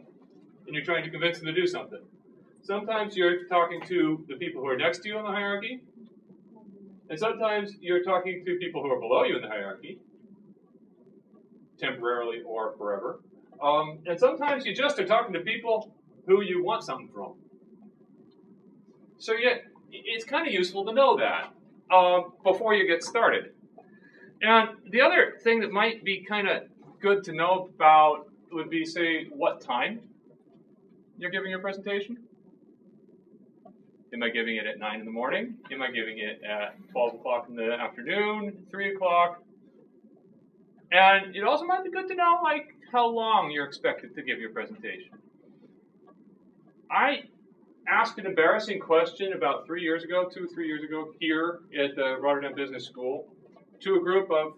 [0.67, 2.01] and you're trying to convince them to do something.
[2.63, 5.81] Sometimes you're talking to the people who are next to you in the hierarchy,
[7.09, 9.99] and sometimes you're talking to people who are below you in the hierarchy,
[11.79, 13.21] temporarily or forever.
[13.63, 15.95] Um, and sometimes you just are talking to people
[16.27, 17.35] who you want something from.
[19.19, 19.35] So
[19.91, 21.53] it's kind of useful to know that
[21.95, 23.53] um, before you get started.
[24.43, 26.65] And the other thing that might be kind of
[27.01, 30.01] good to know about would be, say, what time
[31.19, 32.19] you're giving your presentation.
[34.13, 35.57] Am I giving it at 9 in the morning?
[35.73, 39.43] Am I giving it at 12 o'clock in the afternoon, 3 o'clock?
[40.93, 44.39] And it also might be good to know, like, how long you're expected to give
[44.39, 45.11] your presentation.
[46.91, 47.25] I
[47.89, 51.97] asked an embarrassing question about three years ago, two or three years ago, here at
[51.97, 53.27] the Rotterdam Business School,
[53.81, 54.55] to a group of,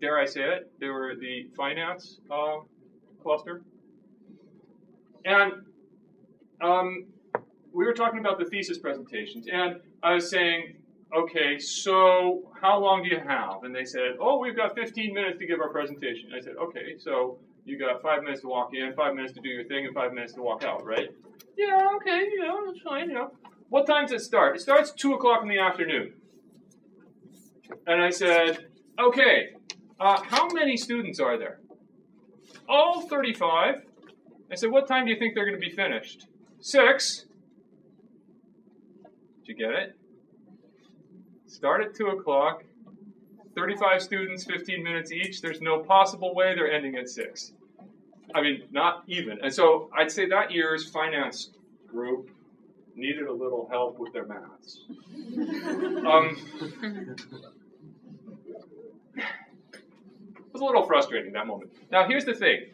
[0.00, 2.56] dare I say it, they were the finance uh,
[3.22, 3.62] cluster.
[5.26, 5.52] And
[6.62, 7.06] um,
[7.74, 10.76] we were talking about the thesis presentations, and I was saying,
[11.14, 13.64] okay, so how long do you have?
[13.64, 16.30] And they said, oh, we've got 15 minutes to give our presentation.
[16.34, 19.48] I said, okay, so you got five minutes to walk in, five minutes to do
[19.48, 21.08] your thing, and five minutes to walk out, right?
[21.58, 23.32] Yeah, okay, you know, that's fine, you know.
[23.70, 24.56] What time does it start?
[24.56, 26.14] It starts 2 o'clock in the afternoon.
[27.86, 28.68] And I said,
[29.00, 29.54] okay,
[29.98, 31.58] uh, how many students are there?
[32.68, 33.82] All 35.
[34.50, 36.28] I said, what time do you think they're going to be finished?
[36.60, 37.26] Six.
[39.44, 39.96] Did you get it?
[41.46, 42.64] Start at 2 o'clock.
[43.54, 45.42] 35 students, 15 minutes each.
[45.42, 47.52] There's no possible way they're ending at 6.
[48.34, 49.38] I mean, not even.
[49.42, 51.50] And so I'd say that year's finance
[51.86, 52.30] group
[52.96, 54.80] needed a little help with their maths.
[56.04, 56.36] Um,
[59.16, 61.72] it was a little frustrating that moment.
[61.90, 62.66] Now, here's the thing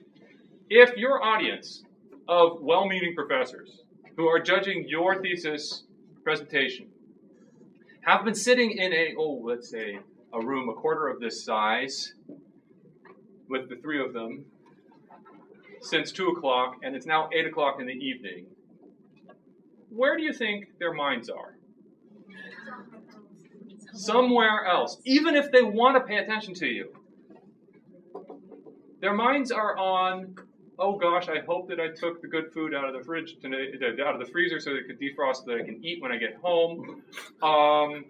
[0.69, 1.85] if your audience
[2.29, 3.81] of well meaning professors
[4.17, 5.85] who are judging your thesis
[6.23, 6.89] presentation
[8.03, 9.99] have been sitting in a, oh, let's say,
[10.33, 12.15] a room a quarter of this size
[13.49, 14.45] with the three of them
[15.83, 18.47] since 2 o'clock, and it's now 8 o'clock in the evening,
[19.89, 21.57] where do you think their minds are?
[23.93, 26.95] Somewhere else, even if they want to pay attention to you.
[29.01, 30.37] Their minds are on,
[30.81, 34.03] oh gosh, I hope that I took the good food out of the fridge today,
[34.03, 36.11] out of the freezer so that it could defrost so that I can eat when
[36.11, 37.03] I get home.
[37.43, 38.07] Um,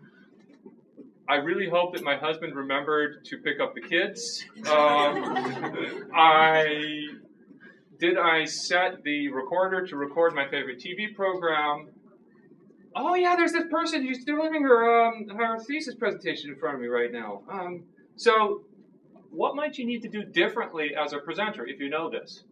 [1.28, 4.44] I really hope that my husband remembered to pick up the kids.
[4.68, 7.08] Um, I
[7.98, 11.88] did I set the recorder to record my favorite TV program?
[12.96, 16.80] Oh yeah, there's this person who's delivering her um, her thesis presentation in front of
[16.80, 17.42] me right now.
[17.50, 17.84] Um,
[18.16, 18.62] so,
[19.30, 22.44] what might you need to do differently as a presenter if you know this?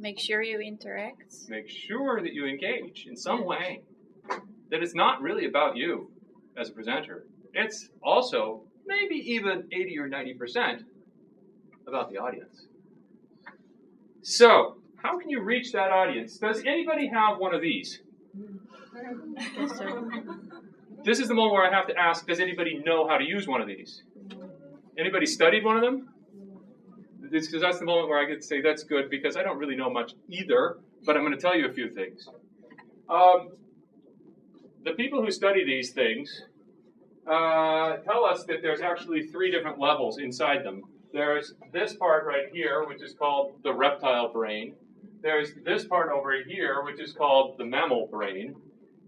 [0.00, 1.34] Make sure you interact.
[1.50, 3.82] Make sure that you engage in some way.
[4.70, 6.10] That it's not really about you
[6.56, 7.26] as a presenter.
[7.52, 10.82] It's also maybe even 80 or 90 percent
[11.86, 12.66] about the audience.
[14.22, 16.38] So, how can you reach that audience?
[16.38, 18.00] Does anybody have one of these?
[21.04, 23.46] This is the moment where I have to ask, does anybody know how to use
[23.46, 24.02] one of these?
[24.98, 26.08] Anybody studied one of them?
[27.30, 29.76] Because that's the moment where I get to say that's good because I don't really
[29.76, 32.28] know much either, but I'm going to tell you a few things.
[33.08, 33.50] Um,
[34.84, 36.42] the people who study these things
[37.26, 40.82] uh, tell us that there's actually three different levels inside them.
[41.12, 44.74] There's this part right here, which is called the reptile brain.
[45.22, 48.54] There's this part over here, which is called the mammal brain.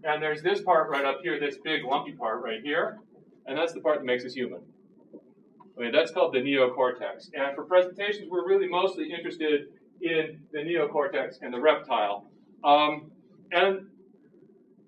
[0.03, 2.99] And there's this part right up here, this big lumpy part right here.
[3.45, 4.61] And that's the part that makes us human.
[5.77, 7.29] I mean, that's called the neocortex.
[7.33, 9.67] And for presentations, we're really mostly interested
[10.01, 12.27] in the neocortex and the reptile.
[12.63, 13.11] Um,
[13.51, 13.87] and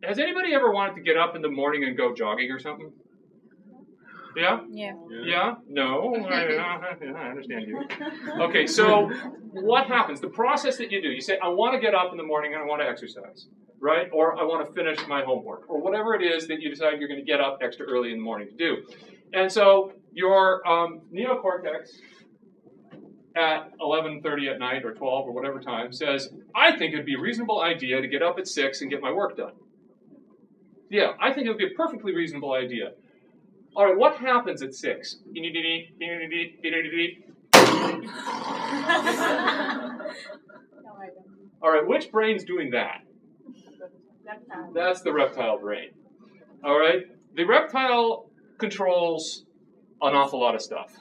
[0.04, 2.92] has anybody ever wanted to get up in the morning and go jogging or something?
[4.36, 4.60] Yeah?
[4.70, 4.94] Yeah.
[5.24, 5.56] Yeah?
[5.70, 6.16] No?
[6.28, 6.44] I,
[7.16, 7.82] I understand you.
[8.42, 9.10] Okay, so
[9.52, 10.20] what happens?
[10.20, 12.54] The process that you do, you say, I want to get up in the morning
[12.54, 13.48] and I want to exercise,
[13.80, 14.10] right?
[14.12, 17.08] Or I want to finish my homework, or whatever it is that you decide you're
[17.08, 18.84] going to get up extra early in the morning to do.
[19.36, 21.90] And so your um, neocortex
[23.36, 27.20] at 11.30 at night or 12 or whatever time says, I think it'd be a
[27.20, 29.52] reasonable idea to get up at 6 and get my work done.
[30.90, 32.92] Yeah, I think it would be a perfectly reasonable idea.
[33.76, 35.18] All right, what happens at six?
[41.62, 43.02] All right, which brain's doing that?
[44.26, 44.72] Reptile.
[44.74, 45.90] That's the reptile brain.
[46.64, 48.25] All right, the reptile
[48.58, 49.46] controls
[50.02, 50.94] an awful lot of stuff.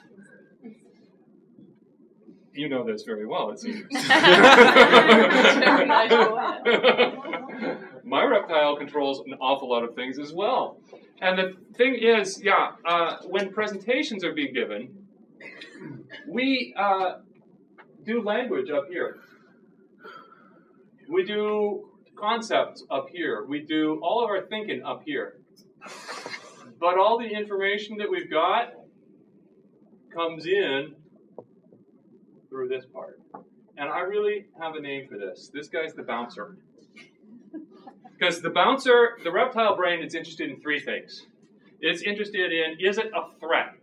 [2.53, 3.83] You know this very well, it seems.
[8.05, 10.77] My reptile controls an awful lot of things as well.
[11.19, 15.05] And the thing is, yeah, uh, when presentations are being given,
[16.27, 17.15] we uh,
[18.05, 19.17] do language up here.
[21.09, 23.43] We do concepts up here.
[23.45, 25.37] We do all of our thinking up here.
[26.85, 28.73] But all the information that we've got
[30.13, 30.93] comes in
[32.47, 33.19] through this part.
[33.75, 35.49] And I really have a name for this.
[35.51, 36.57] This guy's the bouncer.
[38.17, 41.25] Because the bouncer, the reptile brain is interested in three things.
[41.81, 43.73] It's interested in is it a threat?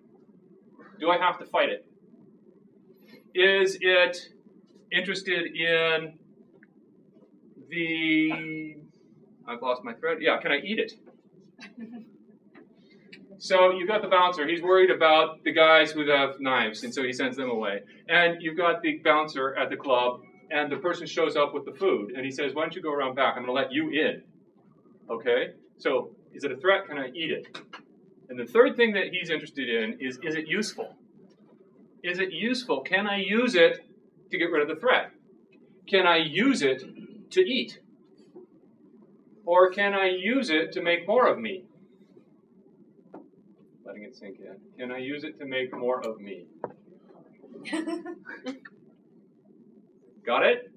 [0.99, 1.85] Do I have to fight it?
[3.35, 4.31] Is it
[4.91, 6.19] interested in
[7.69, 8.77] the.
[9.47, 10.19] I've lost my thread.
[10.21, 10.93] Yeah, can I eat it?
[13.43, 14.47] So you've got the bouncer.
[14.47, 17.83] He's worried about the guys who have knives, and so he sends them away.
[18.09, 20.21] And you've got the bouncer at the club,
[20.53, 22.93] and the person shows up with the food, and he says, "Why don't you go
[22.93, 23.35] around back?
[23.37, 24.23] I'm going to let you in."
[25.11, 25.55] Okay.
[25.77, 26.87] So is it a threat?
[26.87, 27.59] Can I eat it?
[28.29, 30.95] And the third thing that he's interested in is, is it useful?
[32.05, 32.83] Is it useful?
[32.83, 33.85] Can I use it
[34.31, 35.11] to get rid of the threat?
[35.89, 36.85] Can I use it
[37.31, 37.81] to eat?
[39.45, 41.65] Or can I use it to make more of me?
[43.93, 44.57] Letting it sink in.
[44.79, 46.47] Can I use it to make more of me?
[50.27, 50.73] Got it?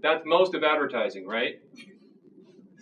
[0.00, 1.60] That's most of advertising, right?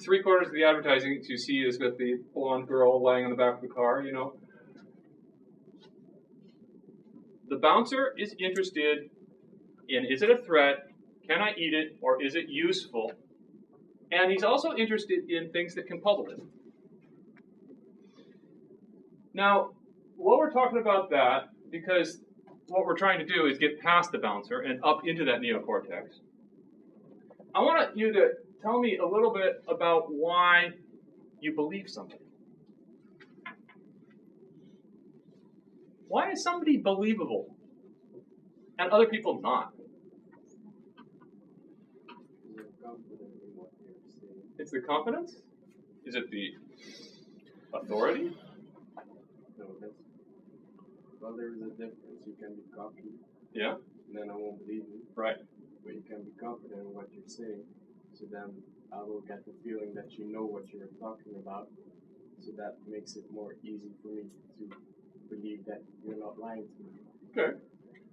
[0.04, 3.30] Three quarters of the advertising that you see is with the blonde girl lying on
[3.30, 4.34] the back of the car, you know.
[7.48, 9.08] The bouncer is interested
[9.88, 10.88] in is it a threat?
[11.26, 11.96] Can I eat it?
[12.02, 13.10] Or is it useful?
[14.10, 16.50] And he's also interested in things that can puzzle him.
[19.34, 19.70] Now,
[20.16, 22.20] while we're talking about that, because
[22.68, 26.20] what we're trying to do is get past the bouncer and up into that neocortex,
[27.54, 28.30] I want you to
[28.62, 30.72] tell me a little bit about why
[31.40, 32.18] you believe something.
[36.08, 37.56] Why is somebody believable
[38.78, 39.72] and other people not?
[43.54, 43.70] What.
[44.58, 45.36] It's the confidence?
[46.04, 46.54] Is it the
[47.72, 48.36] authority?
[49.80, 49.94] That's
[51.20, 52.26] well there is a difference.
[52.26, 53.12] You can be cocky
[53.54, 53.74] Yeah,
[54.08, 55.02] and then I won't believe you.
[55.14, 55.36] right.
[55.84, 57.64] But you can be confident in what you're saying.
[58.14, 58.54] So then
[58.92, 61.68] I will get the feeling that you know what you're talking about.
[62.44, 64.22] So that makes it more easy for me
[64.58, 64.64] to
[65.28, 66.92] believe that you're not lying to me.
[67.30, 67.56] Okay,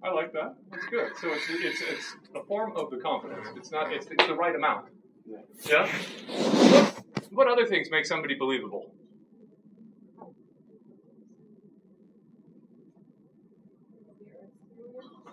[0.04, 0.56] I like that.
[0.72, 1.10] That's good.
[1.22, 3.48] So it's it's it's a form of the confidence.
[3.56, 3.92] It's not.
[3.92, 4.86] It's, it's the right amount.
[5.28, 5.38] Yeah.
[5.68, 5.88] Yeah.
[6.28, 8.94] What, what other things make somebody believable?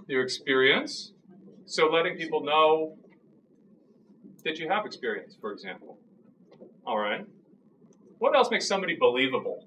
[0.06, 1.12] Your experience.
[1.66, 2.96] So letting people know
[4.44, 5.98] that you have experience, for example.
[6.86, 7.26] All right.
[8.18, 9.66] What else makes somebody believable?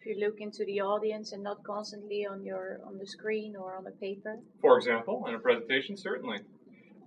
[0.00, 3.76] If you look into the audience and not constantly on your on the screen or
[3.76, 4.38] on the paper.
[4.60, 6.38] for example, in a presentation, certainly.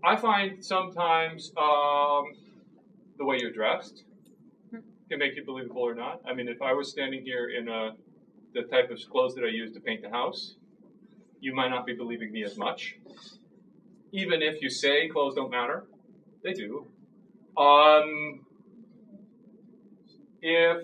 [0.03, 2.25] I find sometimes um,
[3.17, 4.03] the way you're dressed
[5.09, 6.21] can make you believable or not.
[6.27, 7.91] I mean, if I was standing here in a,
[8.53, 10.55] the type of clothes that I use to paint the house,
[11.39, 12.95] you might not be believing me as much.
[14.11, 15.85] Even if you say clothes don't matter,
[16.43, 16.87] they do.
[17.57, 18.45] Um,
[20.41, 20.83] if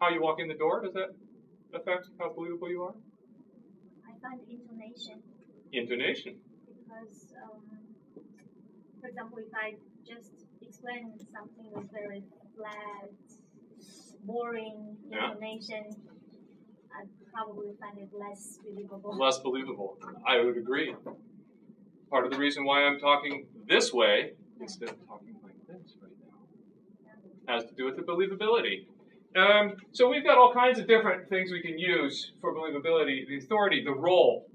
[0.00, 1.14] how you walk in the door does that
[1.72, 2.94] affect how believable you are?
[4.08, 5.22] I find intonation
[5.72, 6.36] Intonation.
[6.66, 7.62] because, um,
[9.00, 9.74] for example, if I
[10.06, 12.22] just explain something with very
[12.56, 13.10] flat,
[14.22, 15.32] boring Yeah.
[15.32, 15.84] intonation,
[16.94, 19.16] I probably find it less believable.
[19.16, 19.98] less believable.
[20.26, 20.94] I would agree.
[22.10, 26.12] Part of the reason why I'm talking this way instead of talking like this right
[27.46, 28.86] now has to do with the believability.
[29.34, 33.26] Um, so we've got all kinds of different things we can use for believability.
[33.26, 34.46] The authority, the role.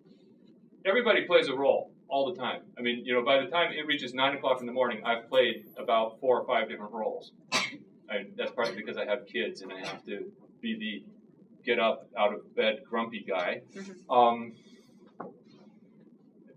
[0.86, 2.61] Everybody plays a role all the time.
[2.78, 5.28] I mean, you know, by the time it reaches nine o'clock in the morning, I've
[5.28, 7.32] played about four or five different roles.
[8.10, 10.32] I, that's partly because I have kids and I have to
[10.62, 11.03] be the
[11.66, 13.62] get up out of bed grumpy guy.
[14.10, 14.53] Um,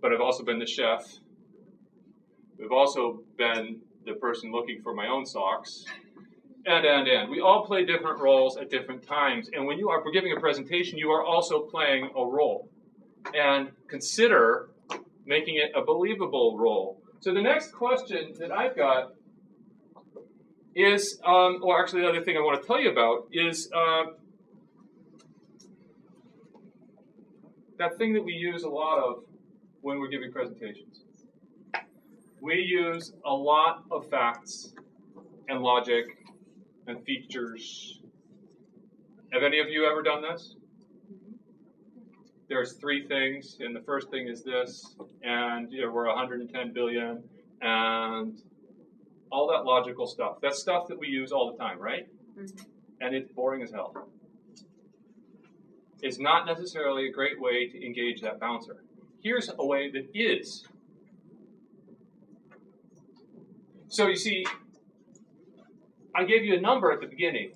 [0.01, 1.05] but I've also been the chef.
[2.59, 5.85] We've also been the person looking for my own socks,
[6.67, 7.31] and, and, and.
[7.31, 9.51] We all play different roles at different times.
[9.53, 12.69] And when you are giving a presentation, you are also playing a role.
[13.35, 14.71] And consider
[15.27, 17.03] making it a believable role.
[17.21, 19.13] So the next question that I've got
[20.83, 24.05] is, um, or actually, the other thing I want to tell you about is uh,
[27.79, 29.25] that thing that we use a lot of
[29.81, 31.03] when we're giving presentations.
[32.41, 34.75] We use a lot of facts
[35.49, 36.07] and logic
[36.87, 38.01] and features.
[39.33, 40.57] Have any of you ever done this?
[42.49, 47.23] There's three things, and the first thing is this, and you know, we're 110 billion,
[47.63, 48.43] and
[49.31, 50.37] all that logical stuff.
[50.41, 52.09] That's stuff that we use all the time, right?
[52.39, 52.65] Mm-hmm.
[53.01, 54.09] And it's boring as hell.
[56.03, 58.85] It's not necessarily a great way to engage that bouncer.
[59.23, 60.67] Here's a way that is.
[63.89, 64.47] So you see,
[66.15, 67.53] I gave you a number at the beginning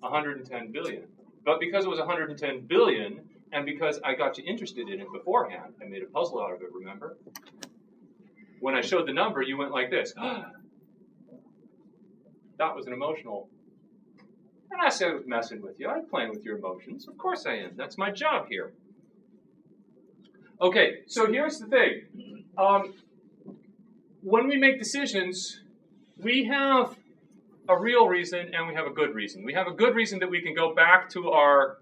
[0.00, 1.04] 110 billion.
[1.44, 3.20] But because it was 110 billion,
[3.52, 6.62] and because I got you interested in it beforehand, I made a puzzle out of
[6.62, 7.16] it, remember?
[8.60, 10.12] When I showed the number, you went like this.
[12.58, 13.48] that was an emotional.
[14.70, 15.88] And I said, I was messing with you.
[15.88, 17.06] I'm playing with your emotions.
[17.08, 17.72] Of course I am.
[17.76, 18.72] That's my job here.
[20.60, 22.44] Okay, so here's the thing.
[22.56, 22.94] Um,
[24.22, 25.60] when we make decisions,
[26.16, 26.96] we have
[27.68, 29.44] a real reason and we have a good reason.
[29.44, 31.78] We have a good reason that we can go back to our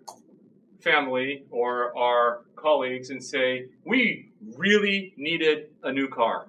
[0.81, 6.47] family or our colleagues and say, we really needed a new car.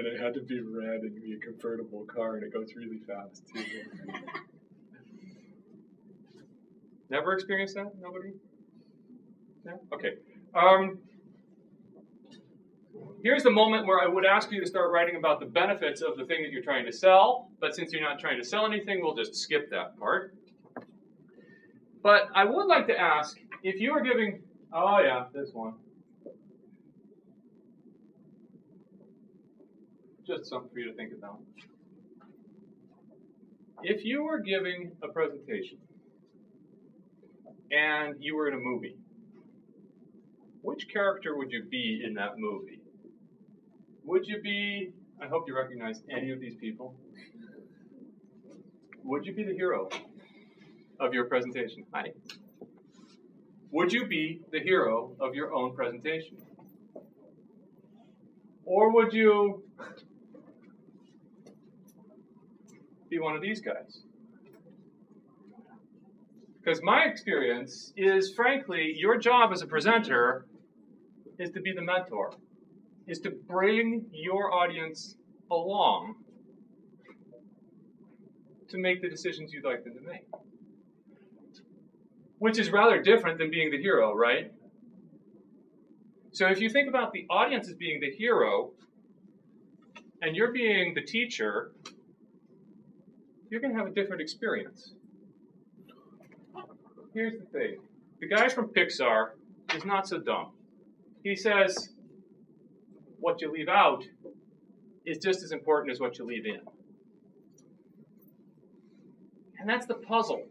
[0.00, 3.00] And it had to be red and be a convertible car, and it goes really
[3.06, 3.42] fast.
[7.10, 7.92] Never experienced that?
[8.00, 8.32] Nobody?
[9.62, 9.78] No?
[9.92, 10.14] Okay.
[10.54, 11.00] Um,
[13.22, 16.16] here's the moment where I would ask you to start writing about the benefits of
[16.16, 19.02] the thing that you're trying to sell, but since you're not trying to sell anything,
[19.02, 20.34] we'll just skip that part.
[22.02, 24.40] But I would like to ask if you are giving,
[24.72, 25.74] oh yeah, this one.
[30.30, 31.40] Just something for you to think about.
[33.82, 35.78] If you were giving a presentation
[37.72, 38.94] and you were in a movie,
[40.62, 42.80] which character would you be in that movie?
[44.04, 46.94] Would you be, I hope you recognize any of these people.
[49.02, 49.88] Would you be the hero
[51.00, 51.86] of your presentation?
[51.92, 52.12] Hi.
[53.72, 56.36] Would you be the hero of your own presentation?
[58.64, 59.64] Or would you
[63.10, 64.02] be one of these guys?
[66.62, 70.46] Because my experience is, frankly, your job as a presenter
[71.38, 72.34] is to be the mentor,
[73.06, 75.16] is to bring your audience
[75.50, 76.14] along
[78.68, 80.24] to make the decisions you'd like them to make.
[82.38, 84.52] Which is rather different than being the hero, right?
[86.32, 88.70] So if you think about the audience as being the hero,
[90.22, 91.72] and you're being the teacher,
[93.50, 94.92] you're going to have a different experience.
[97.12, 97.80] Here's the thing
[98.20, 99.30] the guy from Pixar
[99.74, 100.52] is not so dumb.
[101.24, 101.90] He says,
[103.18, 104.04] what you leave out
[105.04, 106.60] is just as important as what you leave in.
[109.58, 110.44] And that's the puzzle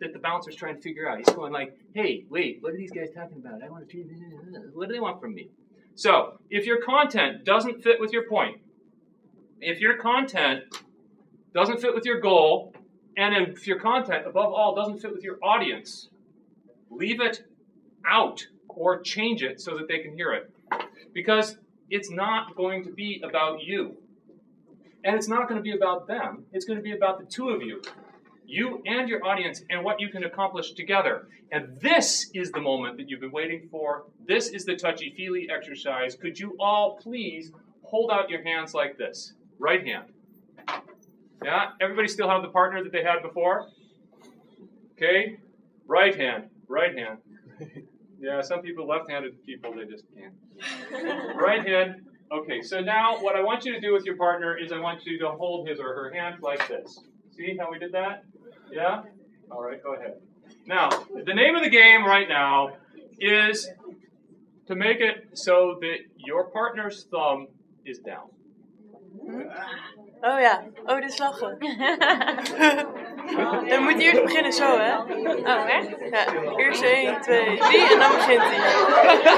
[0.00, 1.18] that the bouncer's trying to figure out.
[1.18, 3.62] He's going like, hey, wait, what are these guys talking about?
[3.62, 3.98] I want to,
[4.72, 5.50] what do they want from me?
[5.94, 8.58] So, if your content doesn't fit with your point,
[9.60, 10.64] if your content
[11.56, 12.74] doesn't fit with your goal,
[13.16, 16.10] and if your content, above all, doesn't fit with your audience,
[16.90, 17.44] leave it
[18.06, 20.52] out or change it so that they can hear it.
[21.14, 21.56] Because
[21.88, 23.96] it's not going to be about you.
[25.02, 26.44] And it's not going to be about them.
[26.52, 27.80] It's going to be about the two of you.
[28.44, 31.26] You and your audience and what you can accomplish together.
[31.52, 34.04] And this is the moment that you've been waiting for.
[34.26, 36.16] This is the touchy feely exercise.
[36.16, 37.50] Could you all please
[37.82, 39.32] hold out your hands like this?
[39.58, 40.12] Right hand.
[41.46, 41.70] Yeah?
[41.80, 43.68] Everybody still have the partner that they had before?
[44.92, 45.38] Okay?
[45.86, 46.50] Right hand.
[46.68, 47.18] Right hand.
[48.18, 51.36] Yeah, some people, left-handed people, they just can't.
[51.36, 52.06] right hand.
[52.32, 55.04] Okay, so now what I want you to do with your partner is I want
[55.04, 56.98] you to hold his or her hand like this.
[57.36, 58.24] See how we did that?
[58.72, 59.02] Yeah?
[59.50, 60.14] All right, go ahead.
[60.64, 62.78] Now, the name of the game right now
[63.20, 63.68] is
[64.66, 67.48] to make it so that your partner's thumb
[67.84, 68.28] is down.
[69.20, 69.42] Hmm?
[69.54, 70.05] Ah.
[70.20, 71.58] Oh ja, oh, dit is lachen.
[73.68, 74.96] dan moet je eerst beginnen zo, hè?
[74.96, 75.88] Oh, echt?
[76.10, 76.24] Ja,
[76.56, 78.58] eerst 1, 2, 3 en dan begint hij.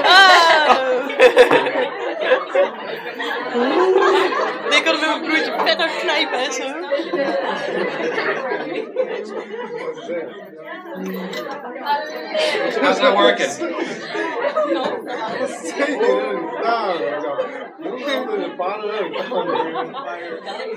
[0.03, 1.07] Oh!
[4.77, 6.67] Ik kan hem met mijn broertje verder knijpen en zo.
[12.81, 13.49] How's that working?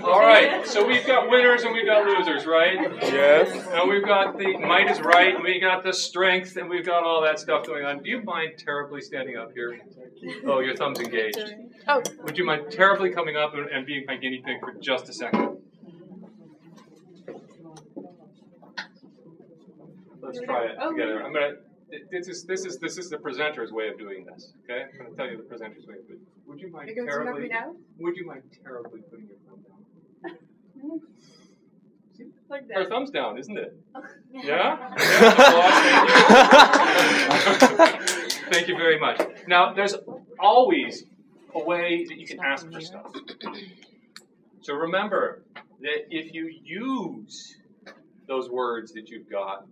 [0.04, 2.78] All right, so we've got winners and we've got losers, right?
[3.02, 3.50] Yes.
[3.72, 7.02] And we've got the might is right, and we got the strength, and we've got
[7.04, 8.02] all that stuff going on.
[8.02, 9.80] Do you mind terribly standing up here?
[10.46, 11.54] Oh, your thumb's engaged.
[11.88, 12.02] Oh.
[12.24, 15.12] Would you mind terribly coming up and, and being my guinea pig for just a
[15.12, 15.58] second?
[20.20, 21.22] Let's try it together.
[21.24, 21.52] I'm gonna.
[22.10, 24.52] This is this is this is the presenter's way of doing this.
[24.64, 26.20] Okay, I'm gonna tell you the presenter's way of doing.
[26.20, 26.48] it.
[26.48, 27.50] Would you mind terribly?
[27.98, 31.00] Would you mind terribly putting your thumb down?
[32.48, 33.74] Like Her thumb's down, isn't it?
[34.32, 34.42] Yeah?
[34.44, 34.94] yeah?
[37.26, 38.28] Applause, thank, you.
[38.52, 39.20] Thank you very much.
[39.46, 39.94] Now, there's
[40.38, 41.04] always
[41.54, 43.12] a way that you can ask for stuff.
[44.60, 45.42] So remember
[45.80, 47.56] that if you use
[48.28, 49.66] those words that you've got,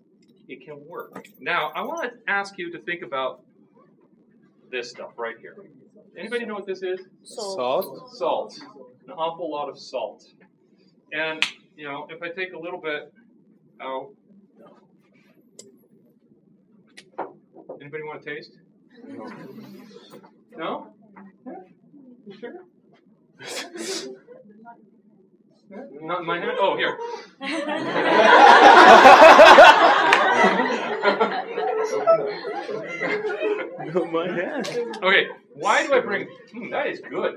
[0.48, 1.24] it can work.
[1.38, 3.42] Now, I want to ask you to think about
[4.70, 5.56] this stuff right here.
[6.16, 7.00] Anybody know what this is?
[7.22, 8.10] Salt.
[8.14, 8.58] Salt.
[9.06, 10.24] An awful lot of salt.
[11.12, 11.44] And,
[11.76, 13.12] you know, if I take a little bit
[13.80, 14.10] oh,
[17.18, 17.34] out.
[17.80, 18.52] Anybody want to taste?
[20.56, 20.92] No?
[21.46, 21.52] Yeah?
[22.26, 22.52] You sure?
[26.02, 26.58] Not my hand?
[26.58, 26.98] Oh, here.
[34.12, 34.68] My hand.
[35.02, 36.28] Okay, why do I bring?
[36.52, 37.36] Hmm, that is good.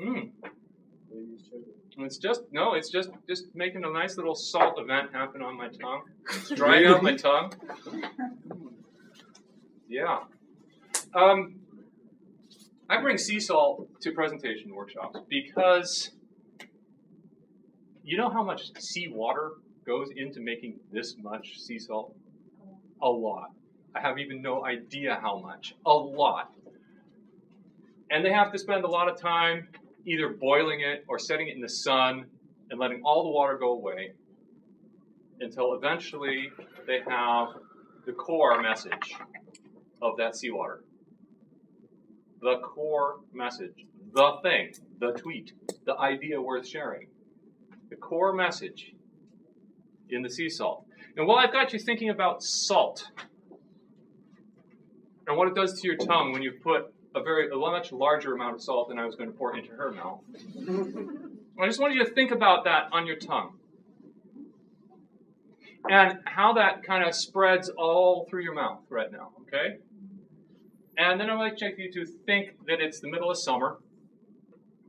[0.00, 0.30] Mm.
[1.98, 5.68] It's just no, it's just just making a nice little salt event happen on my
[5.68, 6.02] tongue.
[6.30, 7.52] It's drying out my tongue.
[9.88, 10.20] Yeah.
[11.14, 11.57] Um,
[12.88, 16.10] I bring sea salt to presentation workshops because
[18.02, 19.52] you know how much seawater
[19.86, 22.14] goes into making this much sea salt?
[23.02, 23.50] A lot.
[23.94, 25.74] I have even no idea how much.
[25.84, 26.50] A lot.
[28.10, 29.68] And they have to spend a lot of time
[30.06, 32.24] either boiling it or setting it in the sun
[32.70, 34.12] and letting all the water go away
[35.40, 36.50] until eventually
[36.86, 37.48] they have
[38.06, 39.14] the core message
[40.00, 40.82] of that seawater.
[42.40, 45.52] The core message, the thing, the tweet,
[45.84, 47.08] the idea worth sharing.
[47.90, 48.94] The core message
[50.10, 50.84] in the sea salt.
[51.16, 53.10] And while I've got you thinking about salt
[55.26, 58.34] and what it does to your tongue when you put a very a much larger
[58.34, 60.20] amount of salt than I was going to pour into her mouth.
[61.60, 63.54] I just want you to think about that on your tongue.
[65.88, 69.78] And how that kind of spreads all through your mouth right now, okay?
[70.98, 73.78] And then I'd like you to think that it's the middle of summer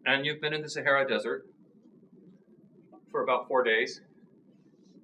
[0.07, 1.45] and you've been in the Sahara Desert
[3.11, 4.01] for about four days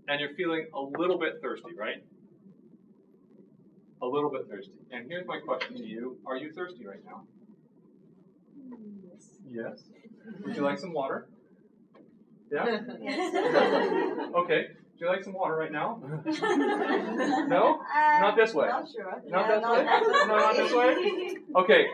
[0.08, 2.04] and you're feeling a little bit thirsty, right?
[4.02, 4.74] A little bit thirsty.
[4.92, 7.22] And here's my question to you Are you thirsty right now?
[9.48, 9.84] Yes.
[10.44, 11.28] Would you like some water?
[12.52, 12.80] Yeah?
[14.36, 14.68] Okay.
[14.96, 16.02] Would you like some water right now?
[17.48, 17.82] No?
[18.22, 18.68] Not this way.
[18.68, 19.22] Not sure.
[19.28, 19.84] Not this way?
[20.28, 21.38] No, not this way?
[21.54, 21.88] Okay.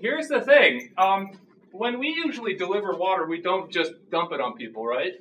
[0.00, 0.92] Here's the thing.
[0.98, 1.38] Um,
[1.70, 5.12] when we usually deliver water, we don't just dump it on people, right?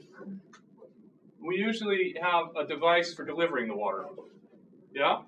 [1.39, 4.05] We usually have a device for delivering the water.
[4.91, 5.21] Yeah?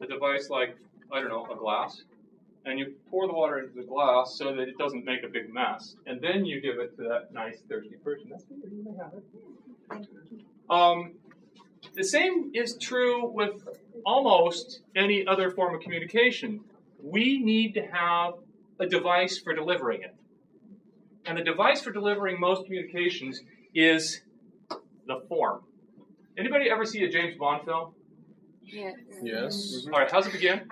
[0.00, 0.76] A device like,
[1.12, 2.00] I don't know, a glass.
[2.64, 5.52] And you pour the water into the glass so that it doesn't make a big
[5.52, 5.96] mess.
[6.06, 8.28] And then you give it to that nice, thirsty person.
[8.30, 9.24] That's what you may have it.
[10.70, 11.14] Um,
[11.94, 13.66] the same is true with
[14.04, 16.60] almost any other form of communication.
[17.02, 18.34] We need to have
[18.80, 20.14] a device for delivering it.
[21.26, 23.40] And the device for delivering most communications
[23.74, 24.22] is
[25.06, 25.62] the form.
[26.36, 27.92] Anybody ever see a James Bond film?
[28.62, 28.94] Yes.
[29.22, 29.86] Yes.
[29.92, 30.62] All right, how's it begin?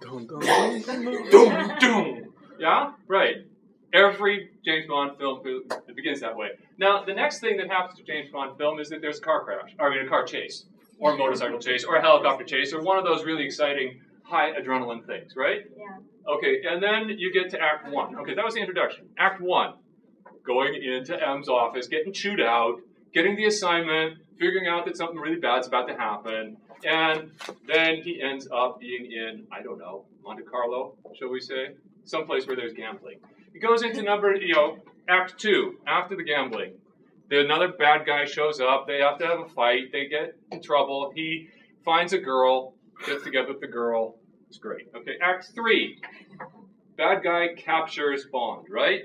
[0.00, 0.82] Doom, dun,
[1.30, 2.34] Doom, doom.
[2.58, 3.36] Yeah, right.
[3.92, 5.42] Every James Bond film
[5.94, 6.50] begins that way.
[6.78, 9.44] Now, the next thing that happens to James Bond film is that there's a car
[9.44, 10.64] crash, or I mean, a car chase,
[10.98, 14.52] or a motorcycle chase, or a helicopter chase, or one of those really exciting high
[14.52, 15.66] adrenaline things, right?
[15.76, 16.32] Yeah.
[16.34, 18.16] Okay, and then you get to Act One.
[18.20, 19.08] Okay, that was the introduction.
[19.18, 19.74] Act One,
[20.46, 22.80] going into M's office, getting chewed out,
[23.12, 27.32] getting the assignment, figuring out that something really bad's about to happen, and
[27.66, 31.74] then he ends up being in, I don't know, Monte Carlo, shall we say?
[32.04, 33.18] Someplace where there's gambling.
[33.52, 34.78] He goes into number, you know,
[35.08, 36.74] Act Two, after the gambling.
[37.28, 40.62] The, another bad guy shows up, they have to have a fight, they get in
[40.62, 41.12] trouble.
[41.14, 41.48] He
[41.84, 42.74] finds a girl,
[43.06, 44.16] gets together with the girl,
[44.48, 44.88] It's great.
[44.94, 45.98] Okay, Act three.
[46.96, 49.04] Bad guy captures Bond, right?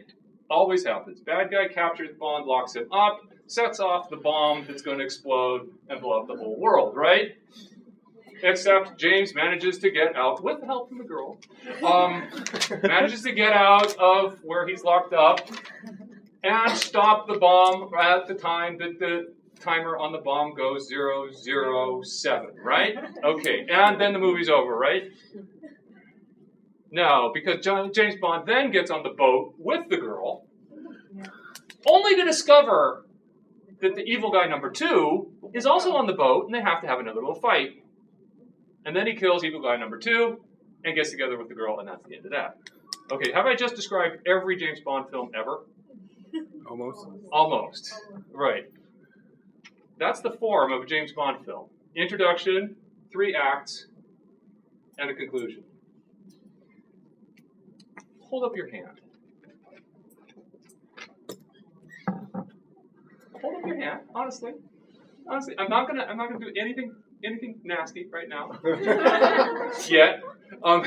[0.50, 1.22] Always happens.
[1.22, 5.70] Bad guy captures Bond, locks him up, sets off the bomb that's going to explode
[5.90, 7.38] and blow up the whole world, right?
[8.44, 11.38] Except James manages to get out, with the help from the girl,
[11.84, 12.28] um,
[12.84, 15.40] manages to get out of where he's locked up
[16.44, 22.50] and stop the bomb at the time that the timer on the bomb goes 007,
[22.64, 22.96] right?
[23.24, 25.12] Okay, and then the movie's over, right?
[26.92, 30.46] No, because John, James Bond then gets on the boat with the girl,
[31.86, 33.06] only to discover
[33.82, 36.88] that the evil guy number two is also on the boat, and they have to
[36.88, 37.84] have another little fight.
[38.88, 40.40] And then he kills evil guy number two
[40.86, 42.58] and gets together with the girl, and that's the end of that.
[43.12, 45.66] Okay, have I just described every James Bond film ever?
[46.66, 47.06] Almost.
[47.30, 47.94] Almost.
[48.32, 48.72] Right.
[50.00, 51.66] That's the form of a James Bond film
[51.98, 52.78] introduction,
[53.12, 53.88] three acts,
[54.98, 55.64] and a conclusion.
[58.22, 59.02] Hold up your hand.
[63.42, 64.52] Hold up your hand, honestly.
[65.30, 68.52] Honestly, I'm not gonna I'm not gonna do anything anything nasty right now.
[69.88, 70.22] Yet.
[70.64, 70.86] Um,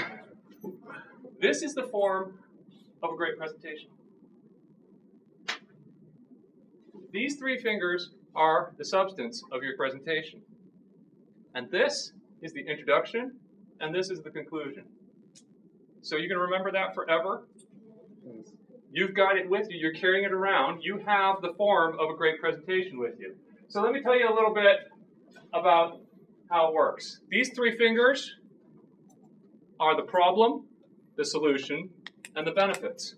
[1.40, 2.38] this is the form
[3.02, 3.88] of a great presentation.
[7.12, 10.40] These three fingers are the substance of your presentation.
[11.54, 12.12] And this
[12.42, 13.32] is the introduction,
[13.80, 14.84] and this is the conclusion.
[16.02, 17.42] So you can remember that forever?
[18.92, 20.82] You've got it with you, you're carrying it around.
[20.82, 23.34] You have the form of a great presentation with you.
[23.68, 24.90] So let me tell you a little bit
[25.52, 26.00] about
[26.51, 27.20] how it works.
[27.30, 28.34] These three fingers
[29.78, 30.66] are the problem,
[31.16, 31.90] the solution,
[32.34, 33.14] and the benefits.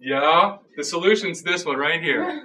[0.00, 2.42] Yeah, the solution's this one right here.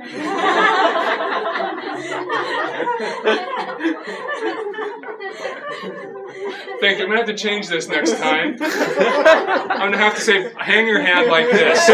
[6.82, 7.04] Thank you.
[7.06, 8.58] I'm gonna have to change this next time.
[8.60, 11.88] I'm gonna have to say, hang your hand like this.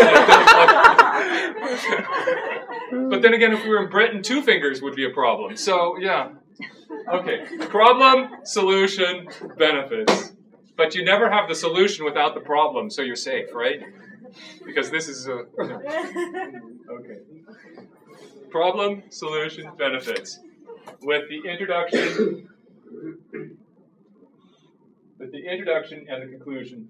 [3.09, 5.57] but then again, if we were in Britain, two fingers would be a problem.
[5.57, 6.29] So yeah.
[7.11, 7.45] Okay.
[7.67, 10.33] Problem, solution, benefits.
[10.77, 13.81] But you never have the solution without the problem, so you're safe, right?
[14.65, 15.45] Because this is a.
[16.89, 17.19] Okay.
[18.49, 20.39] Problem, solution, benefits.
[21.01, 22.49] With the introduction,
[25.19, 26.89] with the introduction and the conclusion.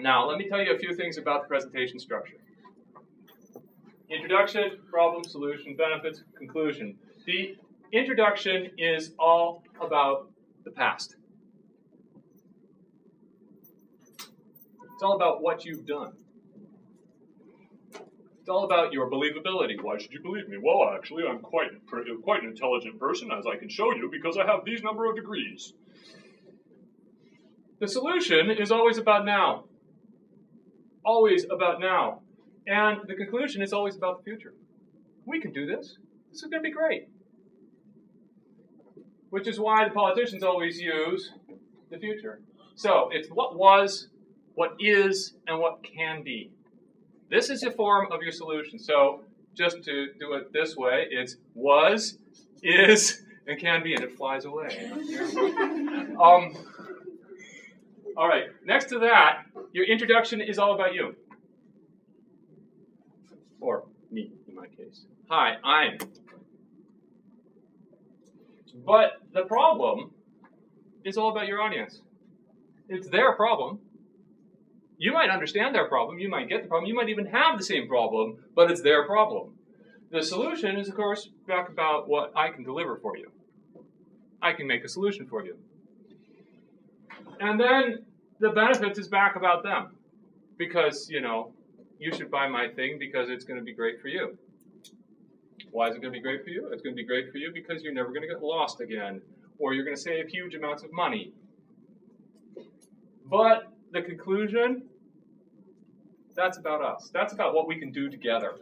[0.00, 2.38] Now, let me tell you a few things about the presentation structure.
[4.10, 6.96] Introduction, problem, solution, benefits, conclusion.
[7.26, 7.56] The
[7.94, 10.28] introduction is all about
[10.64, 11.16] the past.
[14.94, 16.12] It's all about what you've done.
[18.40, 19.80] It's all about your believability.
[19.80, 20.58] Why should you believe me?
[20.62, 21.70] Well, actually, I'm quite
[22.22, 25.16] quite an intelligent person, as I can show you, because I have these number of
[25.16, 25.72] degrees.
[27.80, 29.64] The solution is always about now.
[31.04, 32.20] Always about now.
[32.66, 34.54] And the conclusion is always about the future.
[35.26, 35.96] We can do this.
[36.30, 37.08] This is going to be great.
[39.34, 41.32] Which is why the politicians always use
[41.90, 42.38] the future.
[42.76, 44.06] So it's what was,
[44.54, 46.52] what is, and what can be.
[47.30, 48.78] This is a form of your solution.
[48.78, 49.22] So
[49.52, 52.16] just to do it this way, it's was,
[52.62, 54.92] is, and can be, and it flies away.
[56.22, 56.54] um,
[58.16, 61.16] all right, next to that, your introduction is all about you.
[63.60, 63.82] Or
[64.12, 65.06] me, in my case.
[65.28, 65.98] Hi, I'm.
[68.74, 70.12] But the problem
[71.04, 72.00] is all about your audience.
[72.88, 73.78] It's their problem.
[74.98, 77.64] You might understand their problem, you might get the problem, you might even have the
[77.64, 79.54] same problem, but it's their problem.
[80.10, 83.30] The solution is, of course, back about what I can deliver for you.
[84.40, 85.56] I can make a solution for you.
[87.40, 88.04] And then
[88.38, 89.96] the benefits is back about them.
[90.56, 91.52] Because, you know,
[91.98, 94.38] you should buy my thing because it's going to be great for you.
[95.70, 96.68] Why is it going to be great for you?
[96.72, 99.20] It's going to be great for you because you're never going to get lost again,
[99.58, 101.32] or you're going to save huge amounts of money.
[103.26, 104.82] But the conclusion,
[106.34, 107.10] that's about us.
[107.12, 108.52] That's about what we can do together.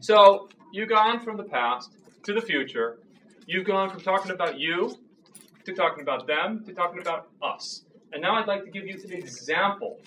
[0.00, 1.92] So you've gone from the past
[2.24, 2.98] to the future.
[3.46, 4.96] You've gone from talking about you
[5.64, 7.84] to talking about them to talking about us.
[8.12, 9.98] And now I'd like to give you an example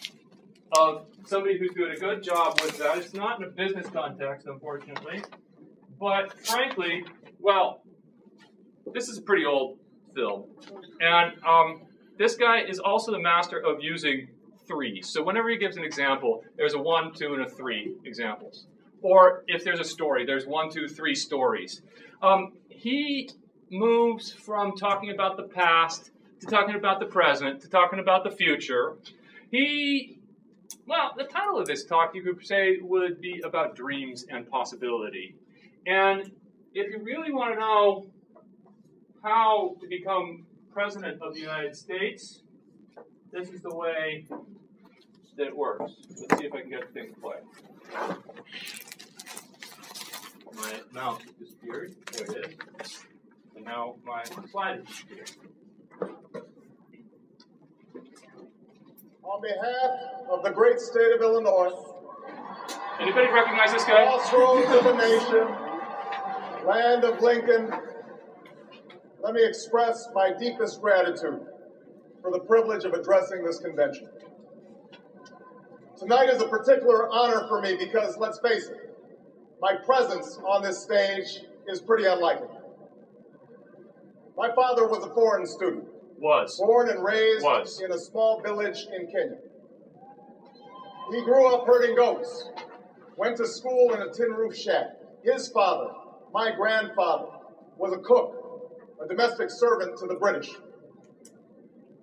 [0.71, 2.97] of somebody who's doing a good job with that.
[2.97, 5.23] It's not in a business context, unfortunately.
[5.99, 7.05] But frankly,
[7.39, 7.81] well,
[8.93, 9.77] this is a pretty old
[10.15, 10.45] film.
[10.99, 11.81] And um,
[12.17, 14.27] this guy is also the master of using
[14.67, 15.01] three.
[15.01, 18.65] So whenever he gives an example, there's a one, two, and a three examples.
[19.01, 21.81] Or if there's a story, there's one, two, three stories.
[22.21, 23.29] Um, he
[23.69, 28.31] moves from talking about the past to talking about the present to talking about the
[28.31, 28.95] future.
[29.51, 30.16] He,
[30.85, 35.35] well, the title of this talk you could say would be about dreams and possibility.
[35.85, 36.31] And
[36.73, 38.07] if you really want to know
[39.23, 42.41] how to become president of the United States,
[43.31, 44.25] this is the way
[45.37, 45.91] that it works.
[46.09, 47.37] Let's see if I can get the thing to play.
[50.55, 51.95] My mouse disappeared.
[52.13, 53.05] There it is.
[53.55, 55.31] And now my slide has disappeared.
[59.29, 59.91] On behalf
[60.31, 61.71] of the great state of Illinois,
[62.99, 64.03] Anybody recognize this guy?
[64.05, 65.47] crossroads of the nation,
[66.65, 67.71] land of Lincoln,
[69.21, 71.39] let me express my deepest gratitude
[72.21, 74.07] for the privilege of addressing this convention.
[75.99, 78.77] Tonight is a particular honor for me because, let's face it,
[79.61, 82.47] my presence on this stage is pretty unlikely.
[84.37, 85.85] My father was a foreign student,
[86.19, 86.57] Was.
[86.57, 87.81] born and raised Was.
[87.83, 89.37] in a small village in Kenya.
[91.11, 92.49] He grew up herding goats,
[93.15, 94.87] went to school in a tin roof shack.
[95.23, 95.89] His father,
[96.33, 97.27] my grandfather,
[97.77, 98.31] was a cook,
[99.01, 100.49] a domestic servant to the British.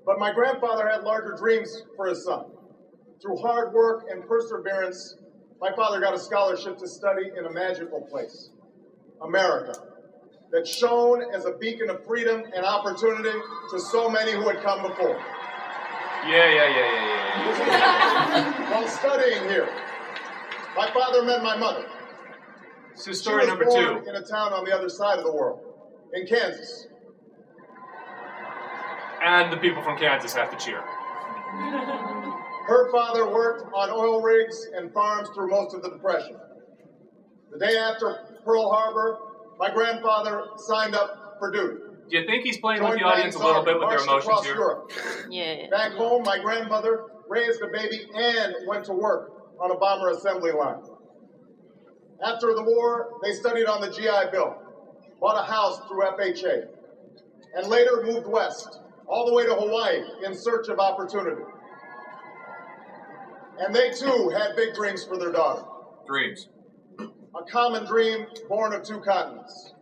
[0.06, 2.44] But my grandfather had larger dreams for his son.
[3.22, 5.16] Through hard work and perseverance,
[5.60, 8.50] my father got a scholarship to study in a magical place,
[9.22, 9.72] America,
[10.54, 13.36] that shone as a beacon of freedom and opportunity
[13.72, 15.20] to so many who had come before.
[16.28, 18.70] Yeah, yeah, yeah, yeah, yeah.
[18.72, 19.68] While studying here,
[20.76, 21.84] my father met my mother.
[22.94, 24.08] This is story number two.
[24.08, 25.60] in a town on the other side of the world,
[26.12, 26.86] in Kansas.
[29.24, 30.80] And the people from Kansas have to cheer.
[32.68, 36.36] Her father worked on oil rigs and farms through most of the Depression.
[37.50, 39.18] The day after Pearl Harbor,
[39.58, 41.76] my grandfather signed up for duty.
[42.08, 44.54] Do you think he's playing with the audience a little bit with their emotions here?
[44.54, 44.92] Europe.
[45.30, 45.68] Yeah.
[45.70, 50.52] Back home, my grandmother raised a baby and went to work on a bomber assembly
[50.52, 50.82] line.
[52.22, 54.56] After the war, they studied on the GI Bill,
[55.20, 56.68] bought a house through FHA,
[57.56, 61.42] and later moved west, all the way to Hawaii in search of opportunity.
[63.58, 65.64] And they too had big dreams for their daughter
[66.06, 66.48] Dreams.
[67.36, 69.72] A common dream born of two continents.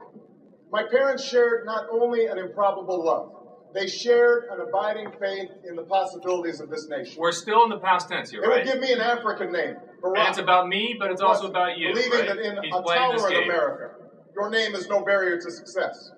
[0.71, 3.31] My parents shared not only an improbable love,
[3.75, 7.15] they shared an abiding faith in the possibilities of this nation.
[7.19, 10.29] We're still in the past tense here, They would give me an African name, And
[10.29, 12.29] it's about me, but it's also about you, believing right?
[12.29, 13.45] that in He's a tolerant.
[13.45, 13.95] America,
[14.35, 16.11] your name is no barrier to success.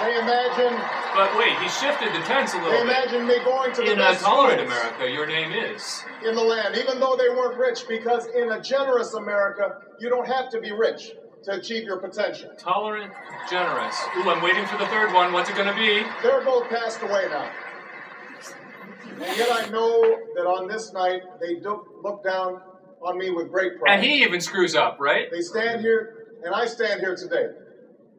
[0.00, 0.80] They imagine,
[1.14, 2.86] But wait, he shifted the tense a they little bit.
[2.86, 6.04] imagine me going to the In a tolerant America, your name is.
[6.24, 10.26] in the land, even though they weren't rich, because in a generous America, you don't
[10.26, 11.12] have to be rich
[11.44, 12.50] to achieve your potential.
[12.56, 13.12] Tolerant,
[13.50, 13.96] generous.
[14.18, 15.32] Ooh, I'm waiting for the third one.
[15.32, 16.02] What's it going to be?
[16.22, 17.50] They're both passed away now.
[19.20, 20.00] And yet I know
[20.34, 22.60] that on this night, they do look down
[23.02, 23.94] on me with great pride.
[23.94, 25.30] And he even screws up, right?
[25.30, 27.48] They stand here, and I stand here today,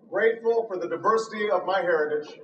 [0.09, 2.39] grateful for the diversity of my heritage,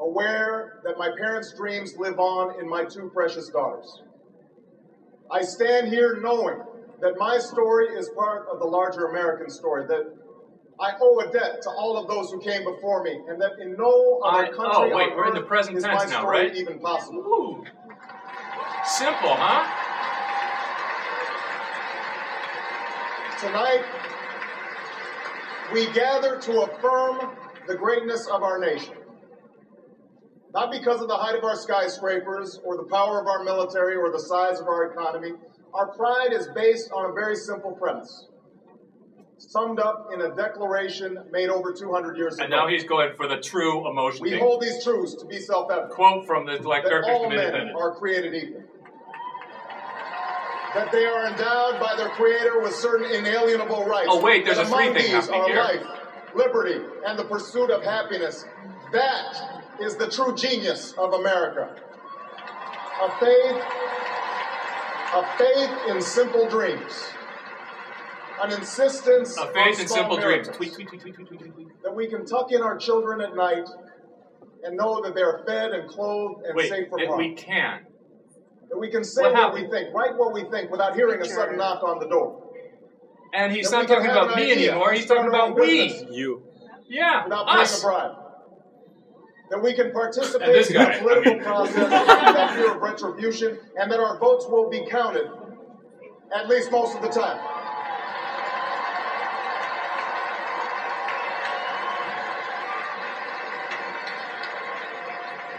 [0.00, 4.00] aware that my parents' dreams live on in my two precious daughters.
[5.30, 6.60] I stand here knowing
[7.00, 10.04] that my story is part of the larger American story, that
[10.80, 13.76] I owe a debt to all of those who came before me, and that in
[13.76, 16.20] no other I- oh, country oh, wait, we're in the present is tense my now,
[16.20, 16.56] story right?
[16.56, 17.20] even possible.
[17.20, 17.64] Ooh.
[18.84, 19.78] Simple, huh?
[23.40, 23.84] Tonight,
[25.72, 27.30] we gather to affirm
[27.66, 28.94] the greatness of our nation.
[30.52, 34.10] Not because of the height of our skyscrapers, or the power of our military, or
[34.12, 35.30] the size of our economy.
[35.72, 38.26] Our pride is based on a very simple premise,
[39.38, 42.42] summed up in a declaration made over 200 years ago.
[42.44, 44.40] And now he's going for the true emotion we thing.
[44.40, 45.92] hold these truths to be self-evident.
[45.92, 48.62] Quote from the like that all men are created equal.
[50.74, 54.08] That they are endowed by their Creator with certain inalienable rights.
[54.10, 55.56] Oh, wait, there's That a among thing these are here.
[55.56, 55.86] life,
[56.34, 58.44] liberty, and the pursuit of happiness.
[58.90, 61.74] That is the true genius of America.
[63.02, 63.62] A faith,
[65.14, 66.92] a faith in simple dreams.
[68.42, 70.48] An insistence A faith in simple dreams.
[70.48, 71.82] Tweet, tweet, tweet, tweet, tweet, tweet, tweet, tweet.
[71.82, 73.68] that we can tuck in our children at night
[74.64, 77.18] and know that they are fed and clothed and Wait, safe from that harm.
[77.18, 77.80] we can.
[78.68, 81.24] That we can say What what, we think, write what we think without hearing a
[81.24, 82.38] sudden knock on the door.
[83.34, 84.92] And he's That not talking about an me idea anymore.
[84.92, 85.88] He's talking about we.
[85.88, 86.42] business You.
[86.88, 87.82] Yeah, Without paying a us
[89.52, 94.18] that we can participate in the political process without fear of retribution, and that our
[94.18, 95.26] votes will be counted,
[96.34, 97.38] at least most of the time.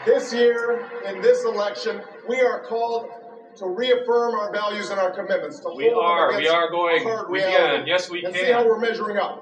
[0.07, 3.05] This year, in this election, we are called
[3.57, 5.59] to reaffirm our values and our commitments.
[5.59, 6.35] To we are.
[6.35, 7.05] We are going.
[7.29, 7.85] We can.
[7.85, 8.43] Yes, we and can.
[8.43, 9.37] See how we're measuring up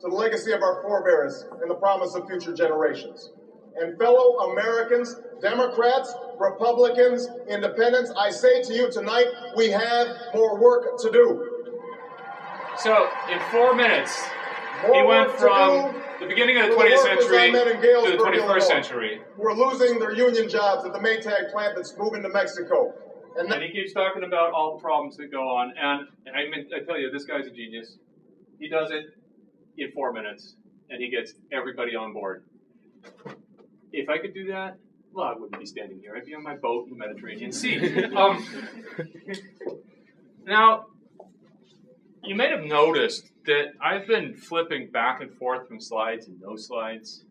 [0.00, 3.30] to the legacy of our forebears and the promise of future generations.
[3.76, 10.98] And fellow Americans, Democrats, Republicans, Independents, I say to you tonight, we have more work
[10.98, 11.46] to do.
[12.78, 14.24] So, in four minutes,
[14.86, 18.58] More he went from the beginning of the 20th century to the 21st Illinois.
[18.58, 19.20] century.
[19.36, 22.94] We're losing their union jobs at the Maytag plant that's moving to Mexico.
[23.36, 25.72] And And he keeps talking about all the problems that go on.
[25.80, 27.96] And, and I, mean, I tell you, this guy's a genius.
[28.58, 29.04] He does it
[29.78, 30.56] in four minutes,
[30.90, 32.44] and he gets everybody on board.
[33.92, 34.76] If I could do that,
[35.12, 36.14] well, I wouldn't be standing here.
[36.16, 38.04] I'd be on my boat in the Mediterranean Sea.
[38.16, 38.46] um,
[40.44, 40.86] now,
[42.22, 46.56] you may have noticed that I've been flipping back and forth from slides and no
[46.56, 47.24] slides,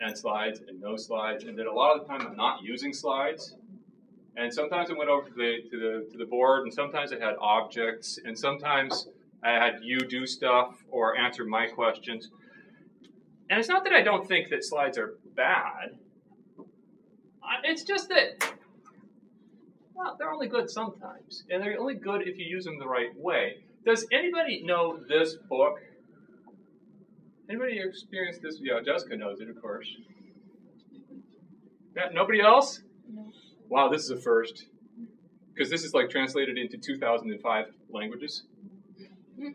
[0.00, 2.92] and slides and no slides, and that a lot of the time I'm not using
[2.92, 3.54] slides.
[4.36, 7.18] And sometimes I went over to the to the to the board, and sometimes I
[7.18, 9.08] had objects, and sometimes
[9.42, 12.30] I had you do stuff or answer my questions.
[13.50, 15.98] And it's not that I don't think that slides are bad.
[17.64, 18.54] It's just that
[19.94, 23.16] well, they're only good sometimes, and they're only good if you use them the right
[23.16, 23.64] way.
[23.86, 25.76] Does anybody know this book?
[27.48, 28.58] Anybody experienced this?
[28.60, 29.88] Yeah, Jessica knows it, of course.
[31.96, 32.80] Yeah, nobody else?
[33.12, 33.30] No.
[33.68, 34.66] Wow, this is a first.
[35.54, 38.42] Because this is like translated into 2005 languages.
[39.38, 39.48] Mm-hmm.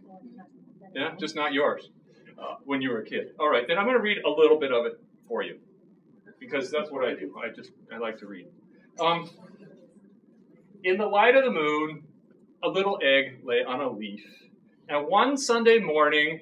[0.96, 1.90] Yeah, just not yours
[2.40, 3.34] uh, when you were a kid.
[3.40, 5.60] All right, then I'm going to read a little bit of it for you
[6.40, 7.36] because that's what I do.
[7.44, 8.48] I just I like to read.
[9.00, 9.30] Um,
[10.84, 12.04] in the light of the moon,
[12.64, 14.24] a little egg lay on a leaf,
[14.88, 16.42] and one Sunday morning,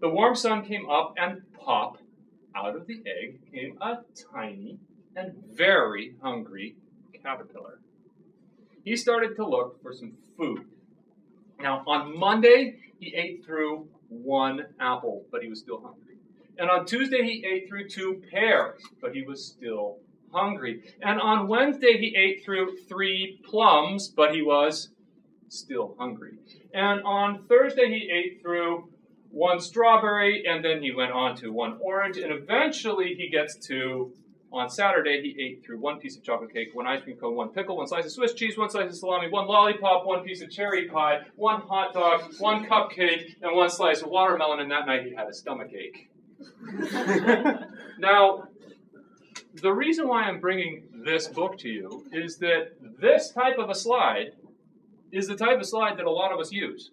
[0.00, 1.98] the warm sun came up, and pop
[2.54, 3.98] out of the egg came a
[4.32, 4.78] tiny
[5.16, 6.76] and very hungry
[7.22, 7.80] caterpillar.
[8.84, 10.66] He started to look for some food.
[11.60, 13.88] Now, on Monday, he ate through
[14.22, 16.16] one apple, but he was still hungry.
[16.58, 19.98] And on Tuesday, he ate through two pears, but he was still
[20.32, 20.82] hungry.
[21.00, 24.90] And on Wednesday, he ate through three plums, but he was
[25.48, 26.38] still hungry.
[26.72, 28.88] And on Thursday, he ate through
[29.30, 34.12] one strawberry, and then he went on to one orange, and eventually he gets to
[34.52, 37.48] on Saturday, he ate through one piece of chocolate cake, one ice cream cone, one
[37.48, 40.50] pickle, one slice of Swiss cheese, one slice of salami, one lollipop, one piece of
[40.50, 45.04] cherry pie, one hot dog, one cupcake, and one slice of watermelon, and that night
[45.04, 46.10] he had a stomach ache.
[47.98, 48.44] now,
[49.54, 53.74] the reason why I'm bringing this book to you is that this type of a
[53.74, 54.32] slide
[55.10, 56.90] is the type of slide that a lot of us use.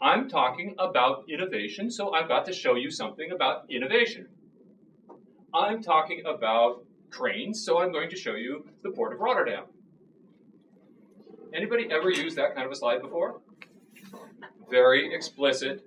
[0.00, 4.28] I'm talking about innovation, so I've got to show you something about innovation.
[5.54, 9.64] I'm talking about cranes, so I'm going to show you the Port of Rotterdam.
[11.54, 13.40] Anybody ever used that kind of a slide before?
[14.70, 15.86] Very explicit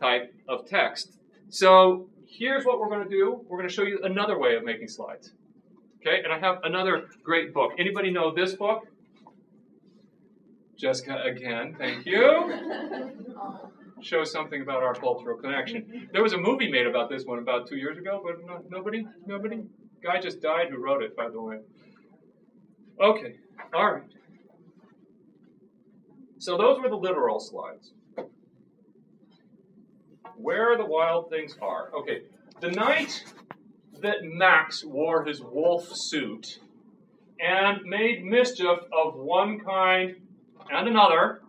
[0.00, 1.18] type of text.
[1.48, 3.44] So here's what we're going to do.
[3.48, 5.32] We're going to show you another way of making slides.
[6.00, 7.72] Okay, and I have another great book.
[7.78, 8.86] Anybody know this book?
[10.78, 12.54] Jessica again, thank you.
[14.02, 16.08] Shows something about our cultural connection.
[16.12, 19.06] There was a movie made about this one about two years ago, but no, nobody,
[19.26, 19.62] nobody.
[20.02, 21.58] Guy just died who wrote it, by the way.
[23.00, 23.34] Okay,
[23.74, 24.02] all right.
[26.38, 27.92] So those were the literal slides.
[30.36, 31.90] Where the wild things are.
[31.94, 32.22] Okay,
[32.60, 33.24] the night
[34.00, 36.60] that Max wore his wolf suit
[37.38, 40.16] and made mischief of one kind
[40.70, 41.42] and another,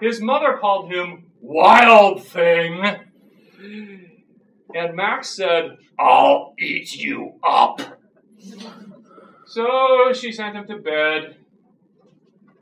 [0.00, 2.82] his mother called him Wild Thing.
[4.74, 7.80] And Max said, I'll eat you up.
[9.46, 11.36] So she sent him to bed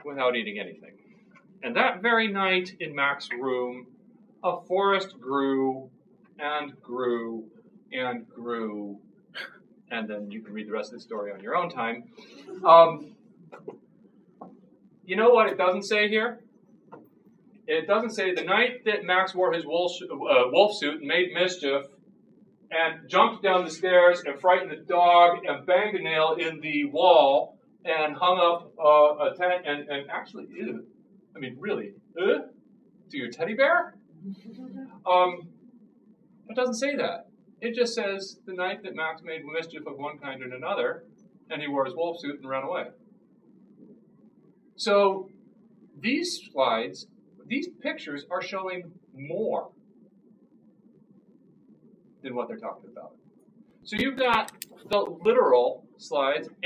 [0.04, 0.94] without eating anything.
[1.62, 3.86] And that very night in Max's room,
[4.42, 5.88] a forest grew
[6.40, 7.44] and grew
[7.92, 8.98] and grew.
[9.92, 12.04] And then you can read the rest of the story on your own time.
[12.66, 13.14] Um,
[15.04, 16.40] you know what it doesn't say here?
[17.72, 21.32] It doesn't say the night that Max wore his wolf, uh, wolf suit and made
[21.32, 21.86] mischief
[22.70, 26.84] and jumped down the stairs and frightened the dog and banged a nail in the
[26.84, 30.84] wall and hung up uh, a tent and, and actually, ew,
[31.34, 32.42] I mean, really, uh,
[33.10, 33.94] to your teddy bear?
[35.04, 35.48] Um,
[36.48, 37.26] it doesn't say that.
[37.60, 41.02] It just says the night that Max made mischief of one kind and another,
[41.50, 42.84] and he wore his wolf suit and ran away.
[44.76, 45.28] So
[45.98, 47.08] these slides,
[47.46, 49.70] these pictures are showing more
[52.22, 53.12] than what they're talking about.
[53.84, 54.52] So you've got
[54.90, 56.56] the literal slides and